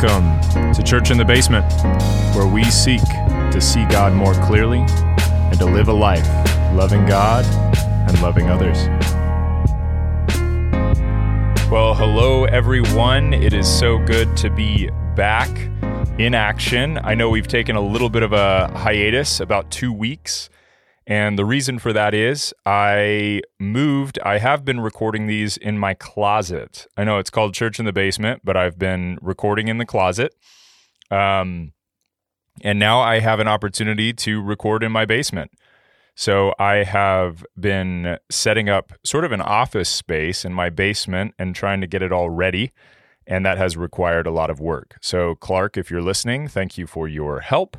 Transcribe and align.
Welcome 0.00 0.74
to 0.74 0.82
Church 0.84 1.10
in 1.10 1.18
the 1.18 1.24
Basement, 1.24 1.66
where 2.32 2.46
we 2.46 2.62
seek 2.62 3.02
to 3.50 3.60
see 3.60 3.84
God 3.86 4.12
more 4.12 4.32
clearly 4.44 4.78
and 4.78 5.58
to 5.58 5.64
live 5.64 5.88
a 5.88 5.92
life 5.92 6.24
loving 6.72 7.04
God 7.04 7.44
and 8.08 8.22
loving 8.22 8.48
others. 8.48 8.86
Well, 11.68 11.94
hello, 11.94 12.44
everyone. 12.44 13.32
It 13.32 13.52
is 13.52 13.68
so 13.68 13.98
good 13.98 14.36
to 14.36 14.50
be 14.50 14.88
back 15.16 15.50
in 16.16 16.32
action. 16.32 17.00
I 17.02 17.16
know 17.16 17.28
we've 17.30 17.48
taken 17.48 17.74
a 17.74 17.80
little 17.80 18.08
bit 18.08 18.22
of 18.22 18.32
a 18.32 18.68
hiatus, 18.76 19.40
about 19.40 19.68
two 19.72 19.92
weeks. 19.92 20.48
And 21.08 21.38
the 21.38 21.44
reason 21.46 21.78
for 21.78 21.94
that 21.94 22.12
is 22.12 22.52
I 22.66 23.40
moved. 23.58 24.18
I 24.24 24.36
have 24.38 24.62
been 24.62 24.80
recording 24.80 25.26
these 25.26 25.56
in 25.56 25.78
my 25.78 25.94
closet. 25.94 26.86
I 26.98 27.04
know 27.04 27.18
it's 27.18 27.30
called 27.30 27.54
Church 27.54 27.78
in 27.78 27.86
the 27.86 27.94
Basement, 27.94 28.42
but 28.44 28.58
I've 28.58 28.78
been 28.78 29.18
recording 29.22 29.68
in 29.68 29.78
the 29.78 29.86
closet. 29.86 30.34
Um, 31.10 31.72
and 32.60 32.78
now 32.78 33.00
I 33.00 33.20
have 33.20 33.40
an 33.40 33.48
opportunity 33.48 34.12
to 34.12 34.42
record 34.42 34.82
in 34.84 34.92
my 34.92 35.06
basement. 35.06 35.50
So 36.14 36.52
I 36.58 36.84
have 36.84 37.42
been 37.58 38.18
setting 38.30 38.68
up 38.68 38.92
sort 39.02 39.24
of 39.24 39.32
an 39.32 39.40
office 39.40 39.88
space 39.88 40.44
in 40.44 40.52
my 40.52 40.68
basement 40.68 41.32
and 41.38 41.54
trying 41.54 41.80
to 41.80 41.86
get 41.86 42.02
it 42.02 42.12
all 42.12 42.28
ready. 42.28 42.72
And 43.26 43.46
that 43.46 43.56
has 43.56 43.78
required 43.78 44.26
a 44.26 44.30
lot 44.30 44.50
of 44.50 44.60
work. 44.60 44.98
So, 45.00 45.36
Clark, 45.36 45.78
if 45.78 45.90
you're 45.90 46.02
listening, 46.02 46.48
thank 46.48 46.76
you 46.76 46.86
for 46.86 47.08
your 47.08 47.40
help. 47.40 47.78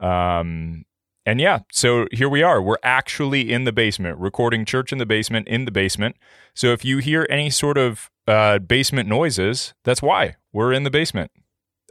Um, 0.00 0.84
and 1.28 1.42
yeah, 1.42 1.58
so 1.70 2.06
here 2.10 2.30
we 2.30 2.42
are. 2.42 2.62
We're 2.62 2.78
actually 2.82 3.52
in 3.52 3.64
the 3.64 3.72
basement, 3.72 4.18
recording 4.18 4.64
church 4.64 4.92
in 4.92 4.98
the 4.98 5.04
basement, 5.04 5.46
in 5.46 5.66
the 5.66 5.70
basement. 5.70 6.16
So 6.54 6.68
if 6.68 6.86
you 6.86 6.98
hear 6.98 7.26
any 7.28 7.50
sort 7.50 7.76
of 7.76 8.10
uh, 8.26 8.60
basement 8.60 9.10
noises, 9.10 9.74
that's 9.84 10.00
why 10.00 10.36
we're 10.54 10.72
in 10.72 10.84
the 10.84 10.90
basement. 10.90 11.30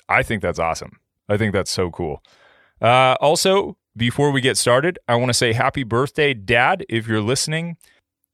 I 0.10 0.24
think 0.24 0.42
that's 0.42 0.58
awesome. 0.58 0.94
I 1.30 1.38
think 1.38 1.54
that's 1.54 1.70
so 1.70 1.92
cool. 1.92 2.24
Uh, 2.82 3.16
also, 3.22 3.78
before 3.96 4.32
we 4.32 4.42
get 4.42 4.58
started, 4.58 4.98
I 5.08 5.14
want 5.18 5.30
to 5.30 5.36
say 5.36 5.54
happy 5.54 5.84
birthday, 5.84 6.34
Dad, 6.34 6.84
if 6.90 7.08
you're 7.08 7.22
listening 7.22 7.78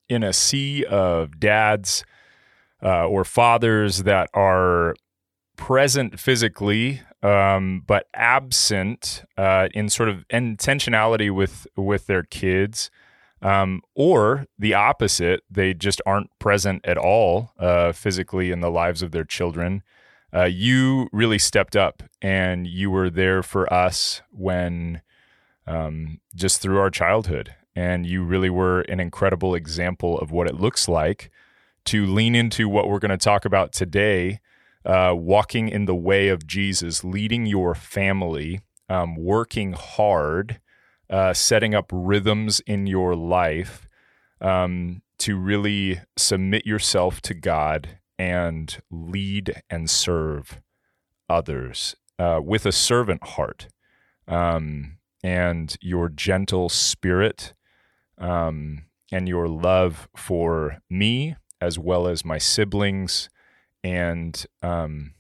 in 0.08 0.24
a 0.24 0.32
sea 0.32 0.86
of 0.86 1.38
dads 1.38 2.06
uh, 2.82 3.06
or 3.10 3.26
fathers 3.26 4.04
that 4.04 4.30
are 4.34 4.96
present 5.58 6.18
physically 6.18 7.02
um, 7.24 7.84
but 7.88 8.08
absent 8.14 9.24
uh, 9.38 9.70
in 9.74 9.90
sort 9.90 10.10
of 10.10 10.28
intentionality 10.28 11.34
with 11.34 11.66
with 11.76 12.06
their 12.06 12.24
kids, 12.24 12.92
um, 13.42 13.82
or 13.96 14.46
the 14.60 14.74
opposite, 14.74 15.42
they 15.50 15.74
just 15.74 16.02
aren't 16.06 16.30
present 16.38 16.86
at 16.86 16.98
all 16.98 17.52
uh, 17.58 17.94
physically 17.94 18.52
in 18.52 18.60
the 18.60 18.70
lives 18.70 19.02
of 19.02 19.12
their 19.12 19.24
children. 19.24 19.82
Uh, 20.36 20.44
you 20.44 21.08
really 21.14 21.40
stepped 21.40 21.76
up, 21.76 22.04
and 22.22 22.68
you 22.68 22.92
were 22.92 23.10
there 23.10 23.42
for 23.42 23.72
us 23.72 24.22
when 24.32 25.02
um, 25.66 26.20
just 26.36 26.62
through 26.62 26.80
our 26.80 26.90
childhood, 26.90 27.56
and 27.76 28.06
you 28.06 28.24
really 28.24 28.50
were 28.50 28.82
an 28.82 29.00
incredible 29.00 29.56
example 29.56 30.20
of 30.20 30.32
what 30.32 30.48
it 30.48 30.60
looks 30.60 30.90
like 30.90 31.32
to 31.86 32.06
lean 32.06 32.36
into 32.36 32.68
what 32.68 32.90
we're 32.90 33.00
going 33.00 33.12
to 33.12 33.18
talk 33.18 33.46
about 33.46 33.72
today 33.72 34.40
uh, 34.86 35.14
walking 35.16 35.70
in 35.70 35.86
the 35.86 35.96
way 35.96 36.28
of 36.28 36.48
Jesus, 36.48 37.04
leading 37.04 37.46
your 37.46 37.76
family, 37.76 38.62
um, 38.90 39.16
working 39.16 39.74
hard, 39.74 40.60
uh, 41.10 41.34
setting 41.34 41.74
up 41.74 41.90
rhythms 41.92 42.60
in 42.62 42.88
your 42.88 43.16
life 43.16 43.88
um, 44.42 45.02
to 45.20 45.38
really 45.38 46.02
submit 46.18 46.66
yourself 46.66 47.22
to 47.22 47.34
God 47.34 47.98
and 48.20 48.82
lead 48.92 49.62
and 49.70 49.90
serve 49.90 50.62
others 51.30 51.96
uh, 52.20 52.40
with 52.44 52.66
a 52.66 52.72
servant 52.72 53.24
heart 53.24 53.68
um, 54.28 54.98
and 55.24 55.76
your 55.82 56.10
gentle 56.10 56.70
spirit 56.70 57.54
um, 58.18 58.84
and 59.12 59.28
your 59.28 59.48
love 59.48 60.08
for 60.16 60.80
me 60.90 61.36
as 61.62 61.80
well 61.80 62.08
as 62.08 62.26
my 62.26 62.38
siblings 62.38 63.30
and 63.84 64.46
um, 64.62 65.14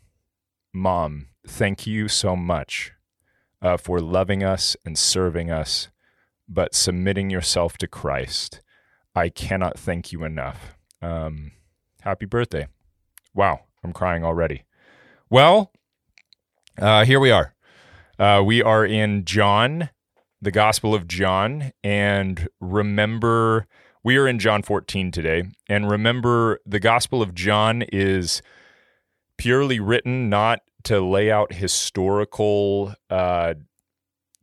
mom, 0.74 1.28
thank 1.46 1.85
you 1.85 2.07
so 2.07 2.35
much 2.35 2.94
uh, 3.62 3.78
for 3.78 4.00
loving 4.00 4.44
us 4.44 4.75
and 4.85 4.97
serving 4.97 5.51
us, 5.51 5.90
but 6.47 6.74
submitting 6.74 7.29
yourself 7.29 7.78
to 7.78 7.88
Christ. 7.88 8.62
I 9.16 9.29
cannot 9.29 9.78
thank 9.78 10.12
you 10.12 10.24
enough. 10.24 10.75
Um, 11.01 11.51
happy 12.01 12.25
birthday. 12.25 12.68
Wow, 13.34 13.62
I'm 13.84 13.94
crying 13.94 14.24
already. 14.24 14.63
Well, 15.30 15.72
uh, 16.80 17.06
here 17.06 17.19
we 17.19 17.31
are. 17.31 17.56
Uh, 18.18 18.41
we 18.45 18.62
are 18.62 18.85
in 18.85 19.25
John, 19.25 19.90
the 20.41 20.51
Gospel 20.51 20.94
of 20.94 21.07
John, 21.07 21.72
and 21.84 22.47
remember 22.59 23.68
we 24.03 24.18
are 24.18 24.28
in 24.28 24.40
John 24.40 24.62
14 24.62 25.12
today. 25.12 25.44
And 25.68 25.90
remember, 25.90 26.59
the 26.66 26.80
Gospel 26.80 27.22
of 27.22 27.34
John 27.34 27.84
is 27.94 28.41
purely 29.38 29.80
written 29.80 30.30
not 30.30 30.59
to 30.84 31.00
lay 31.00 31.31
out 31.31 31.53
historical 31.53 32.94
uh, 33.09 33.53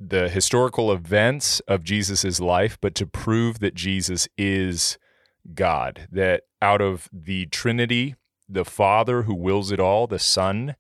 the 0.02 0.30
historical 0.30 0.90
events 0.90 1.60
of 1.60 1.84
Jesus's 1.84 2.40
life, 2.40 2.78
but 2.80 2.94
to 2.94 3.06
prove 3.06 3.58
that 3.58 3.74
Jesus 3.74 4.26
is 4.38 4.96
God. 5.52 6.08
That 6.10 6.44
out 6.62 6.80
of 6.80 7.10
the 7.12 7.44
Trinity, 7.46 8.14
the 8.48 8.64
Father 8.64 9.22
who 9.22 9.34
wills 9.34 9.70
it 9.70 9.78
all, 9.78 10.06
the 10.06 10.18
Son 10.18 10.74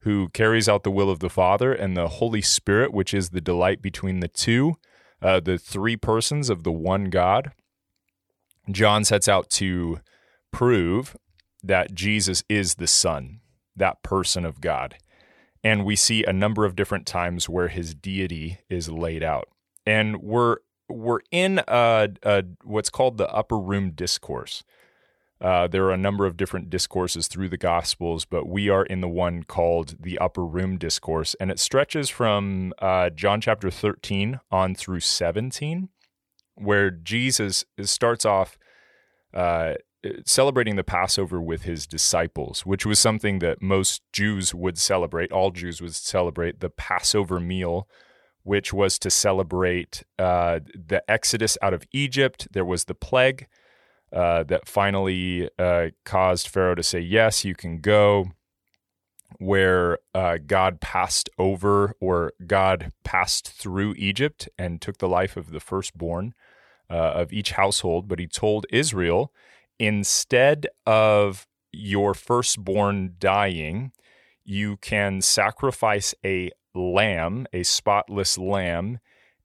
who 0.00 0.28
carries 0.30 0.68
out 0.68 0.82
the 0.82 0.90
will 0.90 1.10
of 1.10 1.20
the 1.20 1.30
Father, 1.30 1.72
and 1.72 1.96
the 1.96 2.08
Holy 2.08 2.42
Spirit, 2.42 2.92
which 2.92 3.14
is 3.14 3.30
the 3.30 3.40
delight 3.40 3.82
between 3.82 4.20
the 4.20 4.28
two, 4.28 4.74
uh, 5.22 5.40
the 5.40 5.58
three 5.58 5.96
persons 5.96 6.50
of 6.50 6.64
the 6.64 6.72
one 6.72 7.04
God. 7.04 7.52
John 8.70 9.04
sets 9.04 9.28
out 9.28 9.50
to 9.50 10.00
prove 10.52 11.16
that 11.62 11.94
Jesus 11.94 12.42
is 12.48 12.74
the 12.74 12.86
Son, 12.86 13.40
that 13.74 14.02
person 14.02 14.44
of 14.44 14.60
God. 14.60 14.96
And 15.62 15.84
we 15.84 15.96
see 15.96 16.24
a 16.24 16.32
number 16.32 16.64
of 16.64 16.76
different 16.76 17.06
times 17.06 17.48
where 17.48 17.68
his 17.68 17.94
deity 17.94 18.58
is 18.68 18.88
laid 18.88 19.22
out. 19.22 19.48
And 19.84 20.22
we're 20.22 20.58
we're 20.88 21.20
in 21.32 21.60
a, 21.66 22.08
a 22.22 22.44
what's 22.62 22.90
called 22.90 23.18
the 23.18 23.28
upper 23.32 23.58
room 23.58 23.90
discourse. 23.90 24.62
Uh, 25.40 25.66
there 25.66 25.84
are 25.84 25.92
a 25.92 25.98
number 25.98 26.24
of 26.24 26.36
different 26.36 26.70
discourses 26.70 27.28
through 27.28 27.48
the 27.48 27.58
Gospels, 27.58 28.24
but 28.24 28.48
we 28.48 28.70
are 28.70 28.84
in 28.86 29.02
the 29.02 29.08
one 29.08 29.42
called 29.42 29.96
the 30.00 30.18
Upper 30.18 30.46
Room 30.46 30.78
Discourse, 30.78 31.34
and 31.34 31.50
it 31.50 31.58
stretches 31.58 32.08
from 32.08 32.72
uh, 32.78 33.10
John 33.10 33.42
chapter 33.42 33.70
13 33.70 34.40
on 34.50 34.74
through 34.74 35.00
17 35.00 35.90
where 36.56 36.90
Jesus 36.90 37.64
starts 37.82 38.24
off 38.24 38.58
uh, 39.32 39.74
celebrating 40.24 40.76
the 40.76 40.84
Passover 40.84 41.40
with 41.40 41.62
his 41.62 41.86
disciples, 41.86 42.64
which 42.64 42.86
was 42.86 42.98
something 42.98 43.38
that 43.40 43.62
most 43.62 44.02
Jews 44.12 44.54
would 44.54 44.78
celebrate. 44.78 45.32
All 45.32 45.50
Jews 45.50 45.80
would 45.80 45.94
celebrate 45.94 46.60
the 46.60 46.70
Passover 46.70 47.40
meal, 47.40 47.88
which 48.42 48.72
was 48.72 48.98
to 49.00 49.10
celebrate 49.10 50.04
uh, 50.18 50.60
the 50.74 51.02
exodus 51.08 51.58
out 51.60 51.74
of 51.74 51.84
Egypt. 51.92 52.48
There 52.52 52.64
was 52.64 52.84
the 52.84 52.94
plague 52.94 53.46
uh, 54.12 54.44
that 54.44 54.68
finally 54.68 55.50
uh, 55.58 55.88
caused 56.04 56.48
Pharaoh 56.48 56.74
to 56.74 56.82
say, 56.82 57.00
Yes, 57.00 57.44
you 57.44 57.54
can 57.54 57.80
go. 57.80 58.30
Where 59.38 59.98
uh, 60.14 60.38
God 60.46 60.80
passed 60.80 61.28
over 61.36 61.94
or 62.00 62.32
God 62.46 62.92
passed 63.02 63.48
through 63.48 63.94
Egypt 63.98 64.48
and 64.56 64.80
took 64.80 64.98
the 64.98 65.08
life 65.08 65.36
of 65.36 65.50
the 65.50 65.60
firstborn 65.60 66.32
uh, 66.90 66.94
of 66.94 67.32
each 67.32 67.52
household, 67.52 68.08
but 68.08 68.18
he 68.18 68.26
told 68.26 68.66
Israel 68.70 69.32
instead 69.78 70.66
of 70.86 71.46
your 71.72 72.14
firstborn 72.14 73.14
dying, 73.18 73.92
you 74.44 74.76
can 74.78 75.20
sacrifice 75.20 76.14
a 76.24 76.50
lamb, 76.74 77.46
a 77.52 77.62
spotless 77.62 78.38
lamb, 78.38 78.98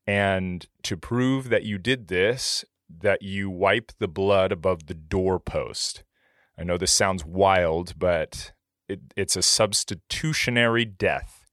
and 0.08 0.68
to 0.84 0.98
prove 0.98 1.50
that 1.50 1.64
you 1.64 1.78
did 1.78 2.08
this, 2.08 2.64
that 2.90 3.22
you 3.22 3.50
wipe 3.50 3.92
the 4.00 4.08
blood 4.08 4.52
above 4.52 4.88
the 4.88 4.94
doorpost. 4.94 6.04
I 6.58 6.64
know 6.64 6.78
this 6.78 6.92
sounds 6.92 7.26
wild, 7.26 7.98
but 7.98 8.52
it, 8.88 9.00
it's 9.16 9.36
a 9.36 9.42
substitutionary 9.42 10.86
death, 10.86 11.46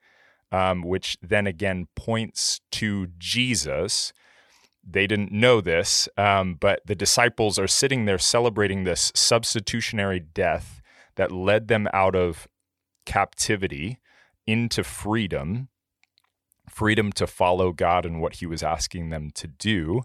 um, 0.50 0.82
which 0.82 1.16
then 1.22 1.46
again 1.46 1.86
points 1.94 2.60
to 2.72 3.08
Jesus 3.18 4.12
they 4.90 5.06
didn't 5.06 5.32
know 5.32 5.60
this, 5.60 6.08
um, 6.16 6.54
but 6.54 6.80
the 6.86 6.94
disciples 6.94 7.58
are 7.58 7.68
sitting 7.68 8.04
there 8.04 8.18
celebrating 8.18 8.84
this 8.84 9.12
substitutionary 9.14 10.20
death 10.20 10.80
that 11.16 11.30
led 11.32 11.68
them 11.68 11.88
out 11.92 12.14
of 12.14 12.48
captivity 13.04 13.98
into 14.46 14.82
freedom, 14.82 15.68
freedom 16.68 17.12
to 17.12 17.26
follow 17.26 17.72
God 17.72 18.06
and 18.06 18.20
what 18.20 18.36
He 18.36 18.46
was 18.46 18.62
asking 18.62 19.10
them 19.10 19.30
to 19.34 19.46
do. 19.46 20.02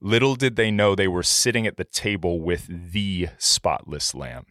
Little 0.00 0.34
did 0.34 0.56
they 0.56 0.70
know 0.70 0.94
they 0.94 1.08
were 1.08 1.22
sitting 1.22 1.66
at 1.66 1.76
the 1.76 1.84
table 1.84 2.40
with 2.40 2.66
the 2.68 3.28
spotless 3.38 4.14
Lamb, 4.14 4.46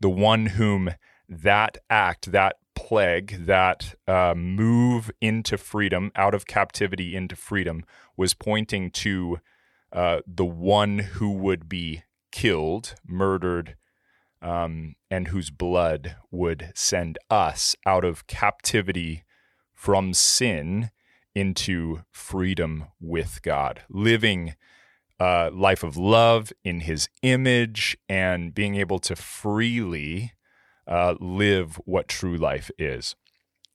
the 0.00 0.08
one 0.08 0.46
whom 0.46 0.90
that 1.28 1.78
act, 1.90 2.32
that 2.32 2.56
plague, 2.88 3.44
that 3.44 3.94
uh, 4.06 4.32
move 4.34 5.10
into 5.20 5.58
freedom, 5.58 6.10
out 6.16 6.34
of 6.34 6.46
captivity 6.46 7.14
into 7.14 7.36
freedom, 7.36 7.84
was 8.16 8.32
pointing 8.32 8.90
to 8.90 9.40
uh, 9.92 10.20
the 10.26 10.46
one 10.46 10.98
who 10.98 11.30
would 11.30 11.68
be 11.68 12.02
killed, 12.32 12.94
murdered, 13.06 13.76
um, 14.40 14.94
and 15.10 15.28
whose 15.28 15.50
blood 15.50 16.16
would 16.30 16.72
send 16.74 17.18
us 17.28 17.76
out 17.84 18.06
of 18.06 18.26
captivity 18.26 19.22
from 19.74 20.14
sin 20.14 20.90
into 21.34 22.00
freedom 22.10 22.86
with 22.98 23.42
God, 23.42 23.82
living 23.90 24.54
a 25.20 25.50
life 25.52 25.82
of 25.82 25.98
love 25.98 26.54
in 26.64 26.80
His 26.80 27.10
image 27.20 27.98
and 28.08 28.54
being 28.54 28.76
able 28.76 28.98
to 29.00 29.14
freely 29.14 30.32
uh, 30.88 31.14
live 31.20 31.76
what 31.84 32.08
true 32.08 32.36
life 32.36 32.70
is. 32.78 33.14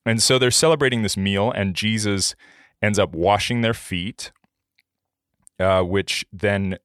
And 0.05 0.21
so 0.21 0.37
they're 0.37 0.51
celebrating 0.51 1.03
this 1.03 1.15
meal, 1.15 1.51
and 1.51 1.75
Jesus 1.75 2.35
ends 2.81 2.99
up 2.99 3.13
washing 3.13 3.61
their 3.61 3.73
feet, 3.73 4.31
uh, 5.59 5.81
which 5.83 6.25
then 6.33 6.77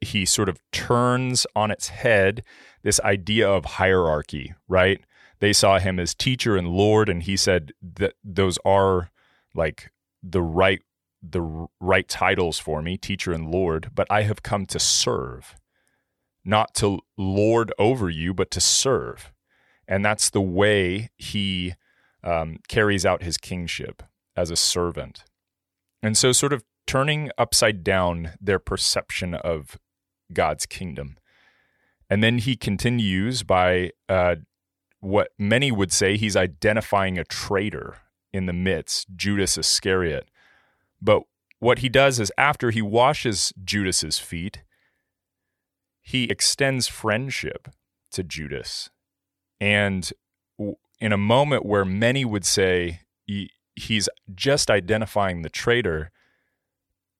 he 0.00 0.26
sort 0.26 0.48
of 0.48 0.60
turns 0.72 1.46
on 1.56 1.70
its 1.70 1.88
head 1.88 2.42
this 2.82 3.00
idea 3.00 3.48
of 3.48 3.64
hierarchy, 3.64 4.54
right? 4.68 5.00
They 5.40 5.52
saw 5.52 5.78
him 5.78 5.98
as 5.98 6.14
teacher 6.14 6.56
and 6.56 6.68
Lord, 6.68 7.08
and 7.08 7.22
he 7.22 7.36
said 7.36 7.72
that 7.82 8.14
those 8.22 8.58
are 8.64 9.10
like 9.54 9.90
the 10.22 10.42
right 10.42 10.82
the 11.22 11.68
right 11.80 12.08
titles 12.08 12.58
for 12.58 12.82
me, 12.82 12.96
teacher 12.96 13.32
and 13.32 13.50
Lord, 13.50 13.90
but 13.94 14.06
I 14.10 14.22
have 14.22 14.42
come 14.42 14.66
to 14.66 14.78
serve, 14.78 15.56
not 16.44 16.74
to 16.74 17.00
lord 17.16 17.72
over 17.78 18.08
you, 18.08 18.32
but 18.32 18.50
to 18.52 18.60
serve. 18.60 19.32
And 19.88 20.04
that's 20.04 20.30
the 20.30 20.40
way 20.40 21.10
he 21.16 21.74
um, 22.24 22.58
carries 22.68 23.06
out 23.06 23.22
his 23.22 23.36
kingship 23.38 24.02
as 24.36 24.50
a 24.50 24.56
servant. 24.56 25.24
And 26.02 26.16
so, 26.16 26.32
sort 26.32 26.52
of 26.52 26.64
turning 26.86 27.30
upside 27.38 27.82
down 27.82 28.32
their 28.40 28.58
perception 28.58 29.34
of 29.34 29.78
God's 30.32 30.66
kingdom. 30.66 31.16
And 32.08 32.22
then 32.22 32.38
he 32.38 32.56
continues 32.56 33.42
by 33.42 33.90
uh, 34.08 34.36
what 35.00 35.30
many 35.38 35.72
would 35.72 35.92
say 35.92 36.16
he's 36.16 36.36
identifying 36.36 37.18
a 37.18 37.24
traitor 37.24 37.96
in 38.32 38.46
the 38.46 38.52
midst, 38.52 39.08
Judas 39.16 39.58
Iscariot. 39.58 40.28
But 41.00 41.22
what 41.58 41.80
he 41.80 41.88
does 41.88 42.20
is 42.20 42.32
after 42.38 42.70
he 42.70 42.82
washes 42.82 43.52
Judas's 43.64 44.18
feet, 44.18 44.62
he 46.02 46.24
extends 46.24 46.86
friendship 46.86 47.68
to 48.12 48.22
Judas. 48.22 48.90
And 49.60 50.10
in 50.98 51.12
a 51.12 51.18
moment 51.18 51.64
where 51.64 51.84
many 51.84 52.24
would 52.24 52.44
say 52.44 53.00
he's 53.74 54.08
just 54.34 54.70
identifying 54.70 55.42
the 55.42 55.50
traitor, 55.50 56.10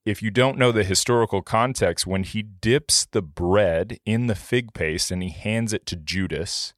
if 0.04 0.22
you 0.22 0.30
don't 0.30 0.56
know 0.56 0.70
the 0.72 0.84
historical 0.84 1.42
context, 1.42 2.06
when 2.06 2.22
he 2.22 2.42
dips 2.42 3.06
the 3.06 3.22
bread 3.22 3.98
in 4.06 4.28
the 4.28 4.34
fig 4.34 4.72
paste 4.72 5.10
and 5.10 5.22
he 5.22 5.30
hands 5.30 5.72
it 5.72 5.84
to 5.86 5.96
Judas, 5.96 6.74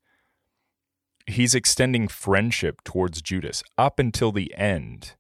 he's 1.27 1.55
extending 1.55 2.09
friendship 2.09 2.83
towards 2.85 3.21
Judas 3.21 3.63
up 3.77 3.99
until 3.99 4.33
the 4.33 4.55
end. 4.57 5.15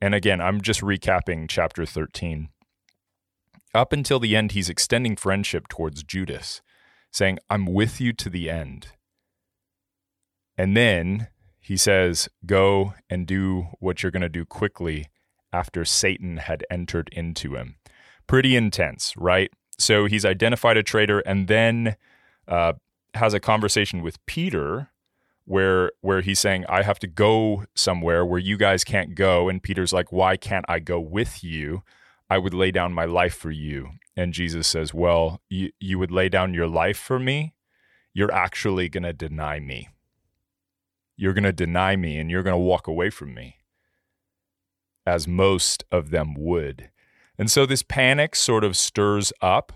And 0.00 0.16
again, 0.16 0.40
I'm 0.40 0.60
just 0.60 0.80
recapping 0.80 1.48
chapter 1.48 1.86
13. 1.86 2.48
Up 3.72 3.92
until 3.92 4.18
the 4.18 4.34
end, 4.34 4.52
he's 4.52 4.68
extending 4.68 5.14
friendship 5.14 5.68
towards 5.68 6.02
Judas, 6.02 6.60
saying, 7.12 7.38
I'm 7.48 7.66
with 7.66 8.00
you 8.00 8.12
to 8.14 8.28
the 8.28 8.50
end. 8.50 8.88
And 10.62 10.76
then 10.76 11.26
he 11.58 11.76
says, 11.76 12.28
Go 12.46 12.94
and 13.10 13.26
do 13.26 13.66
what 13.80 14.00
you're 14.00 14.12
going 14.12 14.22
to 14.22 14.28
do 14.28 14.44
quickly 14.44 15.08
after 15.52 15.84
Satan 15.84 16.36
had 16.36 16.64
entered 16.70 17.10
into 17.10 17.56
him. 17.56 17.78
Pretty 18.28 18.54
intense, 18.54 19.12
right? 19.16 19.50
So 19.76 20.04
he's 20.04 20.24
identified 20.24 20.76
a 20.76 20.84
traitor 20.84 21.18
and 21.18 21.48
then 21.48 21.96
uh, 22.46 22.74
has 23.14 23.34
a 23.34 23.40
conversation 23.40 24.02
with 24.02 24.24
Peter 24.26 24.92
where 25.46 25.90
where 26.00 26.20
he's 26.20 26.38
saying 26.38 26.64
I 26.68 26.82
have 26.82 27.00
to 27.00 27.08
go 27.08 27.64
somewhere 27.74 28.24
where 28.24 28.38
you 28.38 28.56
guys 28.56 28.84
can't 28.84 29.16
go. 29.16 29.48
And 29.48 29.60
Peter's 29.60 29.92
like 29.92 30.12
why 30.12 30.36
can't 30.36 30.64
I 30.68 30.78
go 30.78 31.00
with 31.00 31.42
you? 31.42 31.82
I 32.30 32.38
would 32.38 32.54
lay 32.54 32.70
down 32.70 32.92
my 32.92 33.04
life 33.04 33.34
for 33.34 33.50
you. 33.50 33.90
And 34.16 34.32
Jesus 34.32 34.68
says 34.68 34.94
well 34.94 35.40
you 35.48 35.72
you 35.80 35.98
would 35.98 36.12
lay 36.12 36.28
down 36.28 36.54
your 36.54 36.68
life 36.68 36.98
for 36.98 37.18
me? 37.18 37.56
You're 38.14 38.32
actually 38.32 38.88
going 38.88 39.02
to 39.02 39.12
deny 39.12 39.58
me 39.58 39.88
you're 41.16 41.34
going 41.34 41.44
to 41.44 41.52
deny 41.52 41.96
me 41.96 42.18
and 42.18 42.30
you're 42.30 42.42
going 42.42 42.54
to 42.54 42.58
walk 42.58 42.86
away 42.86 43.10
from 43.10 43.34
me 43.34 43.56
as 45.06 45.26
most 45.26 45.84
of 45.90 46.10
them 46.10 46.34
would. 46.34 46.90
And 47.38 47.50
so 47.50 47.66
this 47.66 47.82
panic 47.82 48.36
sort 48.36 48.64
of 48.64 48.76
stirs 48.76 49.32
up. 49.40 49.72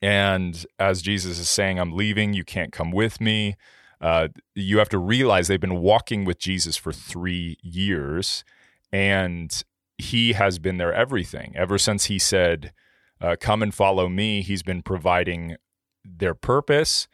And 0.00 0.64
as 0.78 1.02
Jesus 1.02 1.38
is 1.38 1.48
saying, 1.48 1.78
I'm 1.78 1.92
leaving, 1.92 2.32
you 2.32 2.44
can't 2.44 2.72
come 2.72 2.90
with 2.90 3.20
me. 3.20 3.56
Uh, 4.00 4.28
you 4.54 4.78
have 4.78 4.88
to 4.88 4.98
realize 4.98 5.46
they've 5.46 5.60
been 5.60 5.80
walking 5.80 6.24
with 6.24 6.38
Jesus 6.38 6.76
for 6.76 6.92
three 6.92 7.56
years, 7.62 8.44
and 8.92 9.62
he 9.96 10.32
has 10.32 10.58
been 10.58 10.78
their 10.78 10.92
everything. 10.92 11.52
Ever 11.54 11.78
since 11.78 12.06
he 12.06 12.18
said, 12.18 12.72
uh, 13.20 13.36
Come 13.40 13.62
and 13.62 13.72
follow 13.72 14.08
me, 14.08 14.42
he's 14.42 14.64
been 14.64 14.82
providing 14.82 15.56
their 16.04 16.34
purpose 16.34 17.06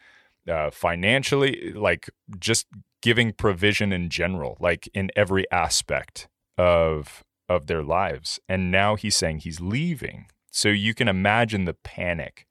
uh, 0.49 0.71
financially, 0.71 1.73
like 1.73 2.11
just 2.39 2.67
giving 3.03 3.33
provision 3.33 3.93
in 3.93 4.09
general, 4.09 4.57
like 4.61 4.89
in 4.95 5.11
every 5.17 5.51
aspect 5.51 6.29
of 6.57 7.25
of 7.49 7.67
their 7.67 7.83
lives. 7.83 8.39
And 8.49 8.71
now 8.71 8.95
he's 8.95 9.17
saying 9.17 9.39
he's 9.39 9.61
leaving. 9.61 10.27
So 10.51 10.69
you 10.69 10.95
can 10.95 11.09
imagine 11.09 11.65
the 11.65 11.75
panic 11.75 12.47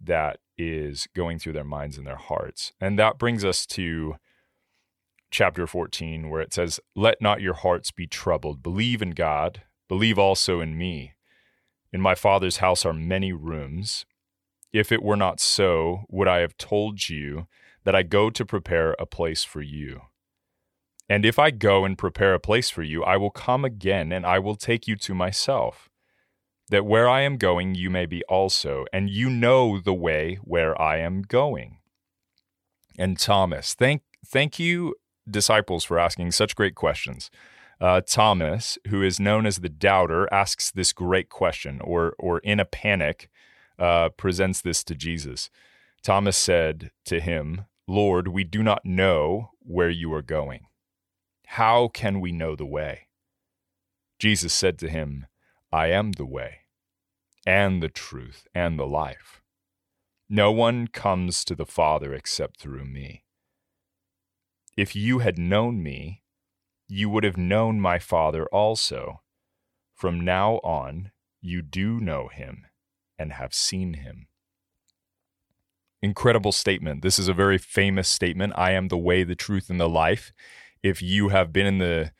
that 0.00 0.38
is 0.56 1.06
going 1.14 1.38
through 1.38 1.52
their 1.52 1.64
minds 1.64 1.96
and 1.96 2.06
their 2.06 2.16
hearts. 2.16 2.72
And 2.80 2.98
that 2.98 3.18
brings 3.18 3.44
us 3.44 3.64
to 3.66 4.16
chapter 5.30 5.66
14, 5.66 6.30
where 6.30 6.40
it 6.40 6.52
says, 6.52 6.80
Let 6.96 7.20
not 7.20 7.40
your 7.40 7.54
hearts 7.54 7.90
be 7.90 8.06
troubled. 8.06 8.62
Believe 8.62 9.02
in 9.02 9.10
God, 9.10 9.62
believe 9.88 10.18
also 10.18 10.60
in 10.60 10.76
me. 10.76 11.14
In 11.92 12.00
my 12.00 12.14
Father's 12.14 12.58
house 12.58 12.84
are 12.84 12.92
many 12.92 13.32
rooms. 13.32 14.04
If 14.72 14.92
it 14.92 15.02
were 15.02 15.16
not 15.16 15.40
so, 15.40 16.02
would 16.08 16.28
I 16.28 16.38
have 16.38 16.56
told 16.56 17.08
you 17.08 17.46
that 17.84 17.94
I 17.94 18.02
go 18.02 18.30
to 18.30 18.44
prepare 18.44 18.94
a 18.98 19.06
place 19.06 19.44
for 19.44 19.62
you? 19.62 20.02
And 21.08 21.24
if 21.24 21.38
I 21.38 21.50
go 21.50 21.84
and 21.84 21.96
prepare 21.96 22.34
a 22.34 22.40
place 22.40 22.68
for 22.68 22.82
you, 22.82 23.02
I 23.02 23.16
will 23.16 23.30
come 23.30 23.64
again 23.64 24.12
and 24.12 24.26
I 24.26 24.38
will 24.38 24.56
take 24.56 24.86
you 24.86 24.94
to 24.96 25.14
myself, 25.14 25.88
that 26.68 26.84
where 26.84 27.08
I 27.08 27.22
am 27.22 27.38
going 27.38 27.74
you 27.74 27.88
may 27.88 28.04
be 28.04 28.22
also, 28.24 28.84
and 28.92 29.08
you 29.08 29.30
know 29.30 29.80
the 29.80 29.94
way 29.94 30.38
where 30.42 30.78
I 30.80 30.98
am 30.98 31.22
going. 31.22 31.78
And 32.98 33.18
Thomas, 33.18 33.72
thank 33.72 34.02
thank 34.26 34.58
you, 34.58 34.94
disciples, 35.30 35.84
for 35.84 35.98
asking 35.98 36.32
such 36.32 36.54
great 36.54 36.74
questions. 36.74 37.30
Uh, 37.80 38.00
Thomas, 38.00 38.76
who 38.88 39.02
is 39.02 39.20
known 39.20 39.46
as 39.46 39.58
the 39.58 39.68
doubter, 39.68 40.28
asks 40.32 40.70
this 40.70 40.92
great 40.92 41.30
question, 41.30 41.80
or 41.82 42.14
or 42.18 42.40
in 42.40 42.60
a 42.60 42.64
panic, 42.66 43.30
uh, 43.78 44.10
presents 44.10 44.60
this 44.60 44.82
to 44.84 44.94
Jesus. 44.94 45.50
Thomas 46.02 46.36
said 46.36 46.90
to 47.04 47.20
him, 47.20 47.66
Lord, 47.86 48.28
we 48.28 48.44
do 48.44 48.62
not 48.62 48.84
know 48.84 49.50
where 49.60 49.90
you 49.90 50.12
are 50.12 50.22
going. 50.22 50.66
How 51.46 51.88
can 51.88 52.20
we 52.20 52.32
know 52.32 52.54
the 52.54 52.66
way? 52.66 53.08
Jesus 54.18 54.52
said 54.52 54.78
to 54.80 54.88
him, 54.88 55.26
I 55.72 55.88
am 55.88 56.12
the 56.12 56.26
way, 56.26 56.60
and 57.46 57.82
the 57.82 57.88
truth, 57.88 58.46
and 58.54 58.78
the 58.78 58.86
life. 58.86 59.40
No 60.28 60.52
one 60.52 60.88
comes 60.88 61.44
to 61.44 61.54
the 61.54 61.66
Father 61.66 62.12
except 62.12 62.60
through 62.60 62.84
me. 62.84 63.24
If 64.76 64.94
you 64.94 65.20
had 65.20 65.38
known 65.38 65.82
me, 65.82 66.22
you 66.86 67.08
would 67.10 67.24
have 67.24 67.36
known 67.36 67.80
my 67.80 67.98
Father 67.98 68.46
also. 68.46 69.22
From 69.94 70.20
now 70.20 70.56
on, 70.56 71.10
you 71.40 71.62
do 71.62 71.98
know 72.00 72.28
him 72.28 72.67
and 73.18 73.32
have 73.32 73.54
seen 73.54 73.94
him. 73.94 74.26
Incredible 76.00 76.52
statement. 76.52 77.02
This 77.02 77.18
is 77.18 77.28
a 77.28 77.34
very 77.34 77.58
famous 77.58 78.08
statement. 78.08 78.52
I 78.56 78.72
am 78.72 78.88
the 78.88 78.98
way, 78.98 79.24
the 79.24 79.34
truth, 79.34 79.68
and 79.68 79.80
the 79.80 79.88
life 79.88 80.32
if 80.82 81.02
you 81.02 81.28
have 81.28 81.52
been 81.52 81.66
in 81.66 81.78
the 81.78 82.12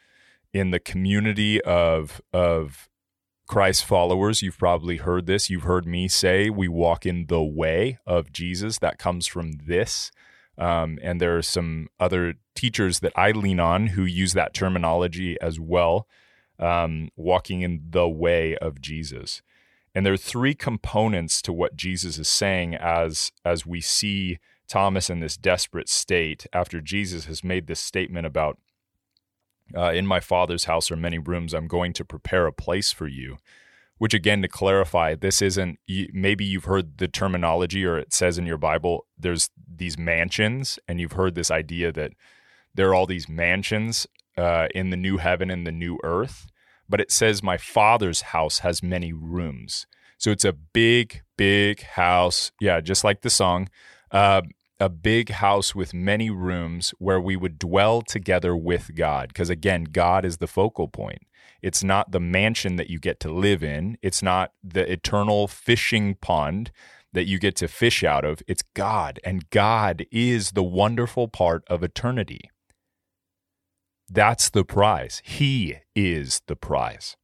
in 0.52 0.70
the 0.70 0.80
community 0.80 1.60
of 1.62 2.20
of 2.32 2.88
Christ 3.46 3.84
followers, 3.84 4.42
you've 4.42 4.58
probably 4.58 4.98
heard 4.98 5.26
this. 5.26 5.48
You've 5.48 5.62
heard 5.62 5.86
me 5.86 6.06
say 6.08 6.50
we 6.50 6.68
walk 6.68 7.06
in 7.06 7.26
the 7.26 7.42
way 7.42 7.98
of 8.06 8.32
Jesus. 8.32 8.78
That 8.78 8.98
comes 8.98 9.26
from 9.26 9.52
this. 9.66 10.10
Um, 10.58 10.98
and 11.02 11.20
there 11.20 11.36
are 11.36 11.42
some 11.42 11.88
other 12.00 12.34
teachers 12.54 13.00
that 13.00 13.12
I 13.14 13.30
lean 13.30 13.60
on 13.60 13.88
who 13.88 14.02
use 14.02 14.32
that 14.32 14.52
terminology 14.52 15.40
as 15.40 15.58
well, 15.58 16.08
um, 16.58 17.10
walking 17.16 17.62
in 17.62 17.84
the 17.90 18.08
way 18.08 18.56
of 18.56 18.80
Jesus. 18.80 19.40
And 19.94 20.04
there 20.04 20.12
are 20.12 20.18
three 20.18 20.54
components 20.54 21.42
to 21.42 21.52
what 21.52 21.76
Jesus 21.76 22.18
is 22.18 22.28
saying 22.28 22.74
as 22.74 23.32
as 23.44 23.66
we 23.66 23.80
see 23.80 24.38
Thomas 24.68 25.08
in 25.10 25.20
this 25.20 25.36
desperate 25.36 25.88
state 25.88 26.46
after 26.52 26.80
Jesus 26.80 27.24
has 27.24 27.42
made 27.42 27.66
this 27.66 27.80
statement 27.80 28.26
about, 28.26 28.58
uh, 29.76 29.90
In 29.92 30.06
my 30.06 30.20
Father's 30.20 30.64
house 30.64 30.90
are 30.90 30.96
many 30.96 31.18
rooms, 31.18 31.54
I'm 31.54 31.66
going 31.66 31.92
to 31.94 32.04
prepare 32.04 32.46
a 32.46 32.52
place 32.52 32.92
for 32.92 33.08
you. 33.08 33.38
Which, 33.96 34.14
again, 34.14 34.42
to 34.42 34.48
clarify, 34.48 35.16
this 35.16 35.42
isn't, 35.42 35.80
maybe 36.12 36.44
you've 36.44 36.66
heard 36.66 36.98
the 36.98 37.08
terminology 37.08 37.84
or 37.84 37.98
it 37.98 38.12
says 38.12 38.38
in 38.38 38.46
your 38.46 38.58
Bible, 38.58 39.06
there's 39.18 39.50
these 39.68 39.98
mansions, 39.98 40.78
and 40.86 41.00
you've 41.00 41.12
heard 41.12 41.34
this 41.34 41.50
idea 41.50 41.90
that 41.90 42.12
there 42.72 42.90
are 42.90 42.94
all 42.94 43.06
these 43.06 43.28
mansions 43.28 44.06
uh, 44.36 44.68
in 44.72 44.90
the 44.90 44.96
new 44.96 45.16
heaven 45.16 45.50
and 45.50 45.66
the 45.66 45.72
new 45.72 45.98
earth. 46.04 46.46
But 46.88 47.00
it 47.00 47.10
says, 47.10 47.42
My 47.42 47.56
Father's 47.56 48.22
house 48.22 48.60
has 48.60 48.82
many 48.82 49.12
rooms. 49.12 49.86
So 50.18 50.30
it's 50.30 50.44
a 50.44 50.52
big, 50.52 51.22
big 51.36 51.82
house. 51.82 52.50
Yeah, 52.60 52.80
just 52.80 53.04
like 53.04 53.20
the 53.20 53.30
song. 53.30 53.68
Uh, 54.10 54.42
a 54.80 54.88
big 54.88 55.30
house 55.30 55.74
with 55.74 55.92
many 55.92 56.30
rooms 56.30 56.94
where 56.98 57.20
we 57.20 57.36
would 57.36 57.58
dwell 57.58 58.02
together 58.02 58.56
with 58.56 58.94
God. 58.94 59.28
Because 59.28 59.50
again, 59.50 59.84
God 59.84 60.24
is 60.24 60.36
the 60.38 60.46
focal 60.46 60.88
point. 60.88 61.22
It's 61.62 61.82
not 61.82 62.12
the 62.12 62.20
mansion 62.20 62.76
that 62.76 62.88
you 62.88 63.00
get 63.00 63.18
to 63.20 63.32
live 63.32 63.64
in, 63.64 63.98
it's 64.02 64.22
not 64.22 64.52
the 64.62 64.90
eternal 64.90 65.48
fishing 65.48 66.14
pond 66.14 66.70
that 67.12 67.26
you 67.26 67.38
get 67.38 67.56
to 67.56 67.68
fish 67.68 68.04
out 68.04 68.24
of. 68.24 68.42
It's 68.46 68.62
God, 68.74 69.18
and 69.24 69.48
God 69.50 70.06
is 70.12 70.52
the 70.52 70.62
wonderful 70.62 71.26
part 71.26 71.64
of 71.68 71.82
eternity. 71.82 72.50
That's 74.08 74.50
the 74.50 74.64
prize. 74.64 75.22
He 75.24 75.76
is 75.94 76.42
the 76.46 76.56
prize. 76.56 77.16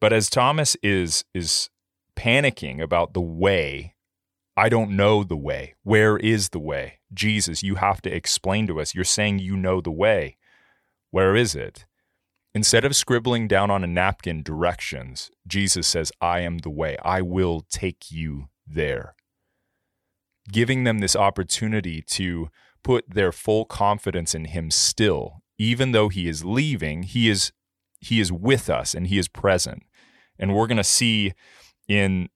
But 0.00 0.12
as 0.12 0.28
Thomas 0.28 0.76
is 0.82 1.24
is 1.34 1.70
panicking 2.16 2.80
about 2.80 3.14
the 3.14 3.20
way 3.20 3.96
I 4.56 4.70
don't 4.70 4.92
know 4.92 5.22
the 5.22 5.36
way. 5.36 5.74
Where 5.82 6.16
is 6.16 6.48
the 6.48 6.58
way? 6.58 7.00
Jesus, 7.12 7.62
you 7.62 7.74
have 7.74 8.00
to 8.02 8.14
explain 8.14 8.66
to 8.68 8.80
us. 8.80 8.94
You're 8.94 9.04
saying 9.04 9.40
you 9.40 9.54
know 9.54 9.82
the 9.82 9.90
way. 9.90 10.38
Where 11.10 11.36
is 11.36 11.54
it? 11.54 11.84
Instead 12.54 12.86
of 12.86 12.96
scribbling 12.96 13.48
down 13.48 13.70
on 13.70 13.84
a 13.84 13.86
napkin 13.86 14.42
directions, 14.42 15.30
Jesus 15.46 15.86
says, 15.86 16.10
I 16.22 16.40
am 16.40 16.58
the 16.58 16.70
way. 16.70 16.96
I 17.04 17.20
will 17.20 17.66
take 17.68 18.10
you 18.10 18.48
there. 18.66 19.14
Giving 20.50 20.84
them 20.84 21.00
this 21.00 21.14
opportunity 21.14 22.00
to 22.00 22.48
put 22.86 23.10
their 23.10 23.32
full 23.32 23.64
confidence 23.64 24.32
in 24.32 24.44
him 24.44 24.70
still, 24.70 25.42
even 25.58 25.90
though 25.90 26.08
he 26.08 26.28
is 26.28 26.44
leaving, 26.44 27.02
he 27.02 27.28
is 27.28 27.50
he 27.98 28.20
is 28.20 28.30
with 28.30 28.70
us 28.70 28.94
and 28.94 29.08
he 29.08 29.18
is 29.18 29.26
present. 29.26 29.82
And 30.38 30.54
we're 30.54 30.68
going 30.68 30.76
to 30.76 30.84
see 30.84 31.32
in 31.88 32.28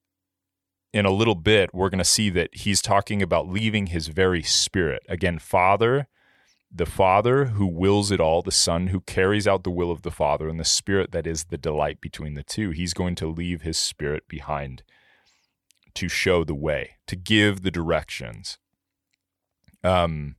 in 0.93 1.07
a 1.07 1.13
little 1.13 1.37
bit, 1.37 1.73
we're 1.73 1.89
going 1.89 1.99
to 1.99 2.05
see 2.05 2.31
that 2.31 2.51
he's 2.53 2.83
talking 2.83 3.23
about 3.23 3.49
leaving 3.49 3.87
his 3.87 4.09
very 4.09 4.43
spirit. 4.43 5.05
Again, 5.09 5.39
Father, 5.39 6.09
the 6.69 6.85
Father 6.85 7.45
who 7.45 7.67
wills 7.69 8.11
it 8.11 8.19
all, 8.19 8.43
the 8.43 8.51
Son 8.51 8.89
who 8.89 9.03
carries 9.03 9.47
out 9.47 9.63
the 9.63 9.71
will 9.71 9.93
of 9.93 10.03
the 10.03 10.11
Father, 10.11 10.49
and 10.49 10.59
the 10.59 10.65
Spirit 10.65 11.13
that 11.13 11.29
is 11.29 11.45
the 11.45 11.59
delight 11.59 12.01
between 12.01 12.35
the 12.35 12.43
two. 12.43 12.71
He's 12.71 12.93
going 12.93 13.15
to 13.17 13.29
leave 13.29 13.63
his 13.63 13.79
spirit 13.79 14.27
behind 14.27 14.83
to 15.95 16.09
show 16.09 16.43
the 16.43 16.57
way, 16.57 16.97
to 17.07 17.15
give 17.15 17.63
the 17.63 17.71
directions. 17.71 18.59
Um, 19.83 20.37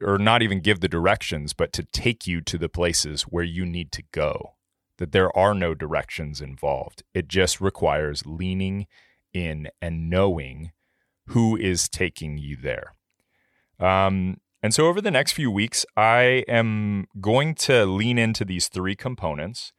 or 0.00 0.18
not 0.18 0.42
even 0.42 0.60
give 0.60 0.80
the 0.80 0.88
directions, 0.88 1.52
but 1.52 1.72
to 1.72 1.82
take 1.82 2.26
you 2.26 2.40
to 2.40 2.56
the 2.56 2.68
places 2.68 3.22
where 3.22 3.44
you 3.44 3.66
need 3.66 3.90
to 3.92 4.02
go. 4.12 4.54
That 4.98 5.12
there 5.12 5.36
are 5.36 5.54
no 5.54 5.74
directions 5.74 6.40
involved. 6.40 7.02
It 7.14 7.26
just 7.26 7.60
requires 7.60 8.24
leaning 8.24 8.86
in 9.32 9.68
and 9.80 10.08
knowing 10.08 10.70
who 11.28 11.56
is 11.56 11.88
taking 11.88 12.38
you 12.38 12.56
there. 12.56 12.94
Um, 13.80 14.38
and 14.62 14.72
so 14.72 14.86
over 14.86 15.00
the 15.00 15.10
next 15.10 15.32
few 15.32 15.50
weeks, 15.50 15.84
I 15.96 16.44
am 16.46 17.06
going 17.20 17.54
to 17.56 17.84
lean 17.84 18.18
into 18.18 18.44
these 18.44 18.68
three 18.68 18.94
components. 18.94 19.72